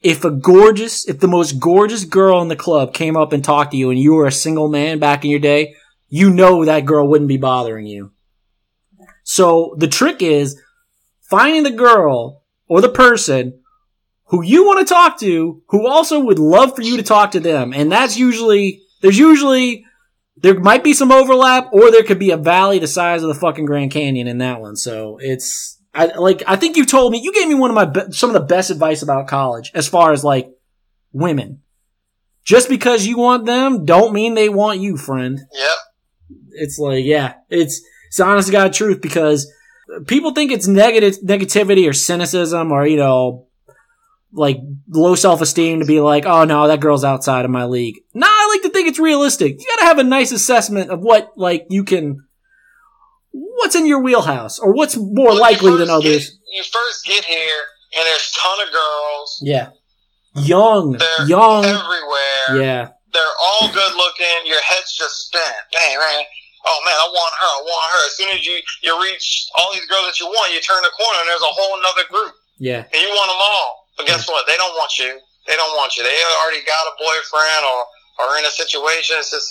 [0.02, 3.72] If a gorgeous, if the most gorgeous girl in the club came up and talked
[3.72, 5.74] to you and you were a single man back in your day,
[6.10, 8.12] you know that girl wouldn't be bothering you.
[9.24, 10.62] So the trick is
[11.30, 13.62] finding the girl or the person
[14.34, 17.40] who you want to talk to who also would love for you to talk to
[17.40, 17.72] them.
[17.72, 19.86] And that's usually, there's usually,
[20.38, 23.40] there might be some overlap or there could be a valley the size of the
[23.40, 24.76] fucking Grand Canyon in that one.
[24.76, 27.86] So it's, I like, I think you told me, you gave me one of my,
[27.86, 30.50] be- some of the best advice about college as far as like
[31.12, 31.62] women.
[32.44, 35.78] Just because you want them don't mean they want you, friend Yep.
[36.54, 39.48] it's like, yeah, it's it's honest to God truth because
[40.08, 43.48] people think it's negative negativity or cynicism or you know
[44.34, 44.58] like
[44.90, 48.00] low self esteem to be like, oh no, that girl's outside of my league.
[48.14, 49.60] Nah, I like to think it's realistic.
[49.60, 52.26] You gotta have a nice assessment of what like you can
[53.32, 56.30] what's in your wheelhouse or what's more Well, likely than others.
[56.30, 57.62] Get, you first get here,
[57.96, 59.40] and there's a ton of girls.
[59.42, 59.70] Yeah.
[60.36, 60.94] Young.
[60.94, 61.66] They're Young.
[61.66, 62.62] everywhere.
[62.62, 62.90] Yeah.
[63.14, 64.50] They're all good looking.
[64.50, 65.66] Your head's just spinning.
[65.72, 66.26] Bang, bang.
[66.66, 67.50] Oh man, I want her.
[67.50, 68.02] I want her.
[68.08, 70.90] As soon as you you reach all these girls that you want, you turn the
[70.98, 72.82] corner and there's a whole another group, Yeah.
[72.88, 73.83] and you want them all.
[73.98, 74.46] But guess what?
[74.48, 75.20] They don't want you.
[75.48, 76.04] They don't want you.
[76.04, 77.80] They already got a boyfriend or
[78.26, 79.18] are in a situation.
[79.20, 79.50] It's just,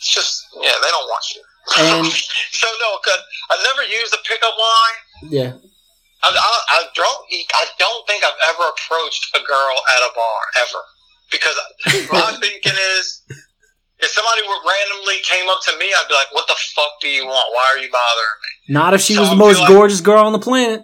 [0.00, 0.32] it's just,
[0.62, 1.42] yeah, they don't want you.
[1.78, 2.06] And-
[2.60, 3.20] so no, cause
[3.50, 4.96] I never used a pickup line.
[5.30, 5.52] Yeah.
[6.24, 7.20] I, I, I don't.
[7.54, 10.82] I don't think I've ever approached a girl at a bar ever,
[11.30, 11.54] because
[12.10, 13.22] my thinking is,
[14.00, 17.26] if somebody randomly came up to me, I'd be like, "What the fuck do you
[17.26, 17.46] want?
[17.54, 20.24] Why are you bothering me?" Not if she So was the most like- gorgeous girl
[20.24, 20.82] on the planet.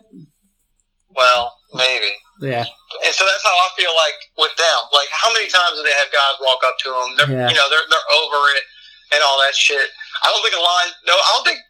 [1.17, 2.13] Well, maybe.
[2.43, 2.66] Yeah.
[3.07, 4.80] And so that's how I feel like with them.
[4.90, 7.09] Like, how many times do they have guys walk up to them?
[7.16, 7.49] They're, Yeah.
[7.49, 8.64] You know, they're they're over it
[9.14, 9.86] and all that shit.
[10.22, 10.90] I don't think a line.
[11.07, 11.61] No, I don't think.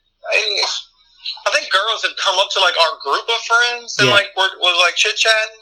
[1.46, 4.14] I, think girls have come up to like our group of friends and Yeah.
[4.16, 5.60] like were, was like chit chatting.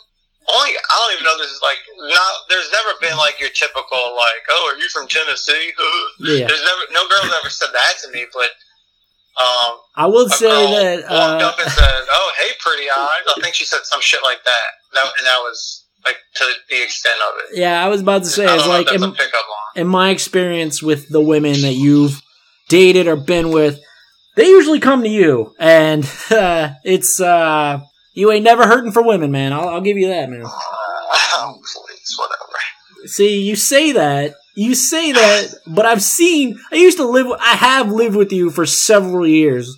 [0.48, 2.32] Only I don't even know this is like not.
[2.48, 5.72] There's never been like your typical like, oh, are you from Tennessee?
[6.20, 6.46] Yeah.
[6.48, 8.50] There's never no girl's ever said that to me, but
[9.40, 11.00] um, I will say that.
[11.08, 14.20] walked Uh, up and said, "Oh, hey, pretty eyes." I think she said some shit
[14.22, 14.70] like that.
[14.92, 17.58] That and that was like to the extent of it.
[17.58, 19.82] yeah, I was about to say, it's like in, a pickup line.
[19.82, 22.20] in my experience with the women that you've
[22.68, 23.78] dated or been with,
[24.36, 27.80] they usually come to you, and uh, it's uh,
[28.14, 29.52] you ain't never hurting for women, man.
[29.52, 30.42] I'll, I'll give you that, man.
[30.44, 33.06] Oh, please, whatever.
[33.06, 36.58] See, you say that, you say that, but I've seen.
[36.72, 37.26] I used to live.
[37.40, 39.76] I have lived with you for several years.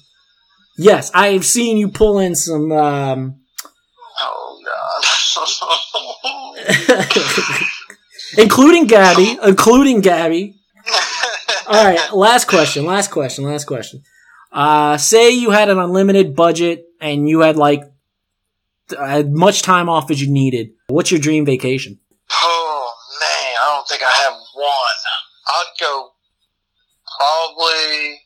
[0.78, 2.72] Yes, I have seen you pull in some.
[2.72, 3.41] Um.
[8.38, 10.56] including Gabby, including Gabby.
[11.68, 14.02] All right, last question, last question, last question.
[14.50, 17.82] Uh, say you had an unlimited budget and you had like
[18.98, 20.70] as much time off as you needed.
[20.88, 21.98] What's your dream vacation?
[22.30, 24.98] oh man, I don't think I have one.
[25.48, 26.10] I'd go
[27.18, 28.20] probably.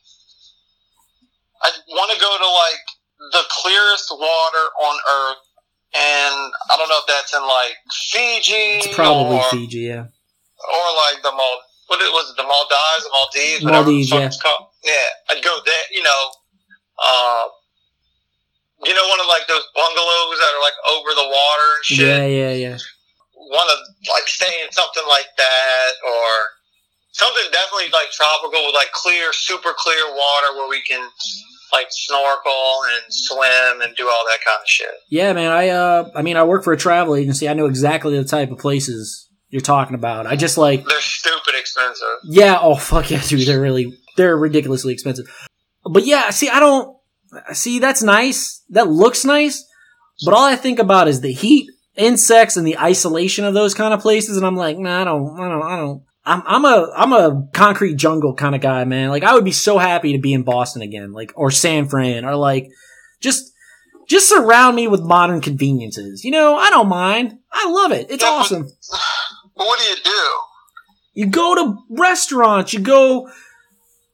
[1.61, 2.85] I want to go to like
[3.33, 5.41] the clearest water on Earth,
[5.97, 7.75] and I don't know if that's in like
[8.13, 10.05] Fiji It's probably or, Fiji, yeah.
[10.05, 11.55] or like the Mal.
[11.87, 14.27] What it was it, the Maldives, the Maldives, whatever Maldives, the fuck yeah.
[14.27, 14.63] it's called.
[14.83, 15.85] Yeah, I'd go there.
[15.95, 16.21] You know,
[16.99, 17.45] uh,
[18.83, 22.05] you know, one of like those bungalows that are like over the water and shit.
[22.05, 22.77] Yeah, yeah, yeah.
[23.33, 23.77] Want to
[24.11, 26.29] like stay in something like that, or
[27.15, 31.07] something definitely like tropical with like clear, super clear water where we can
[31.71, 32.51] like snorkel
[32.93, 34.91] and swim and do all that kind of shit.
[35.09, 35.51] Yeah, man.
[35.51, 37.47] I uh, I mean, I work for a travel agency.
[37.49, 40.27] I know exactly the type of places you're talking about.
[40.27, 42.07] I just like, They're stupid expensive.
[42.25, 42.57] yeah.
[42.59, 43.47] Oh fuck yeah, dude.
[43.47, 45.25] They're really, they're ridiculously expensive.
[45.89, 46.97] But yeah, see, I don't
[47.53, 47.79] see.
[47.79, 48.63] That's nice.
[48.69, 49.63] That looks nice.
[50.25, 53.93] But all I think about is the heat, insects, and the isolation of those kind
[53.93, 54.35] of places.
[54.35, 56.03] And I'm like, nah, I don't, I don't, I don't.
[56.27, 59.09] I'm, I'm a, I'm a concrete jungle kind of guy, man.
[59.09, 62.25] Like, I would be so happy to be in Boston again, like, or San Fran,
[62.25, 62.69] or like,
[63.21, 63.53] just,
[64.09, 66.25] just surround me with modern conveniences.
[66.25, 67.39] You know, I don't mind.
[67.51, 68.07] I love it.
[68.09, 68.63] It's Yeah, awesome.
[68.63, 68.99] But
[69.67, 70.29] what do you do?
[71.13, 72.73] You go to restaurants.
[72.73, 73.29] You go,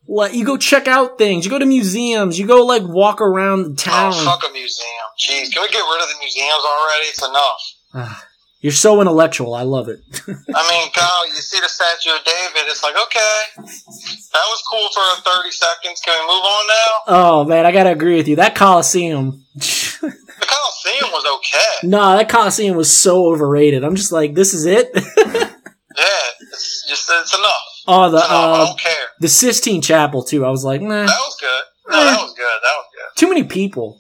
[0.08, 1.46] like, you go check out things.
[1.46, 2.38] You go to museums.
[2.38, 4.14] You go like walk around the oh, town.
[4.16, 4.88] Oh, fuck a museum.
[5.20, 7.06] Jeez, can we get rid of the museums already?
[7.08, 7.74] It's enough.
[7.96, 8.24] Ah.
[8.64, 9.54] You're so intellectual.
[9.56, 10.00] I love it.
[10.28, 12.70] I mean, Kyle, you see the statue of David.
[12.72, 16.02] It's like, okay, that was cool for 30 seconds.
[16.04, 16.92] Can we move on now?
[17.08, 18.38] oh man, I gotta agree with you.
[18.38, 19.44] That Coliseum.
[20.44, 21.88] The Coliseum was okay.
[21.88, 23.84] nah, that Coliseum was so overrated.
[23.86, 24.92] I'm just like, this is it.
[25.96, 26.06] Yeah,
[26.52, 27.64] it's just it's enough.
[27.88, 28.30] oh, the enough.
[28.32, 29.06] I uh, don't care.
[29.20, 30.44] the Sistine Chapel too.
[30.44, 31.92] I was like, nah, That was good.
[31.92, 32.44] No, that was good.
[32.44, 33.20] That was good.
[33.20, 34.00] too many people.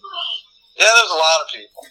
[0.76, 1.84] Yeah, there's a lot of people.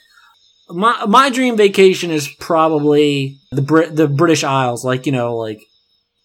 [0.73, 5.61] My my dream vacation is probably the Brit the British Isles, like you know, like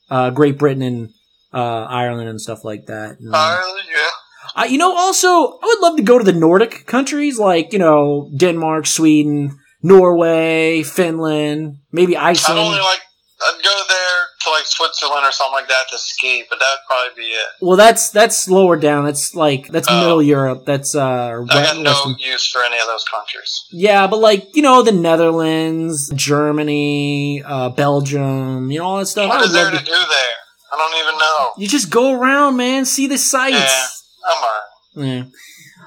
[0.10, 1.10] uh, Great Britain and
[1.54, 3.20] uh, Ireland and stuff like that.
[3.20, 4.62] And, Ireland, yeah.
[4.62, 7.80] Uh, you know, also, I would love to go to the Nordic countries, like, you
[7.80, 12.60] know, Denmark, Sweden, Norway, Finland, maybe I'd Iceland.
[12.60, 13.02] only like
[13.41, 14.07] I'd go there
[14.48, 17.48] to like Switzerland or something like that to ski, but that'd probably be it.
[17.62, 19.06] well, that's, that's lower down.
[19.06, 20.00] That's like, that's Oh.
[20.00, 20.66] middle Europe.
[20.66, 22.16] That's, uh, I got no western.
[22.20, 23.66] use for any of those countries.
[23.72, 29.26] Yeah, but like, you know, the Netherlands, Germany, uh, Belgium, you know, all that stuff.
[29.32, 30.36] I What would there love to to, do there?
[30.74, 31.52] I don't even know.
[31.58, 33.56] you just go around, man, see the sights.
[33.56, 35.16] Yeah, I'm alright.
[35.16, 35.24] Yeah.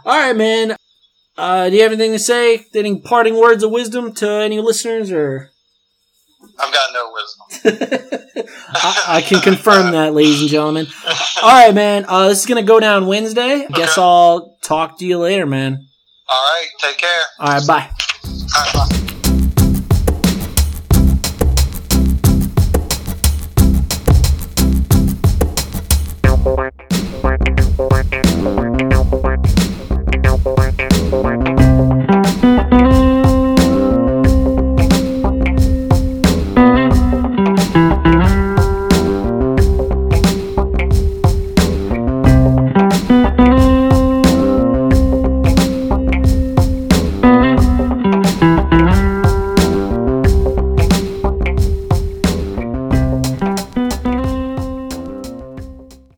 [0.07, 0.77] All right, man.
[1.37, 2.67] Uh, do you have anything to say?
[2.75, 5.51] Any parting words of wisdom to any listeners or?
[6.59, 8.47] I've got no wisdom.
[8.75, 10.87] I, I can confirm that, ladies and gentlemen.
[11.43, 12.05] All right, man.
[12.09, 13.67] Uh, this is gonna go down Wednesday.
[13.73, 15.87] Guess I'll talk to you later, man.
[16.29, 17.21] All right, take care.
[17.39, 17.91] All right, bye.
[18.25, 19.17] All right, bye.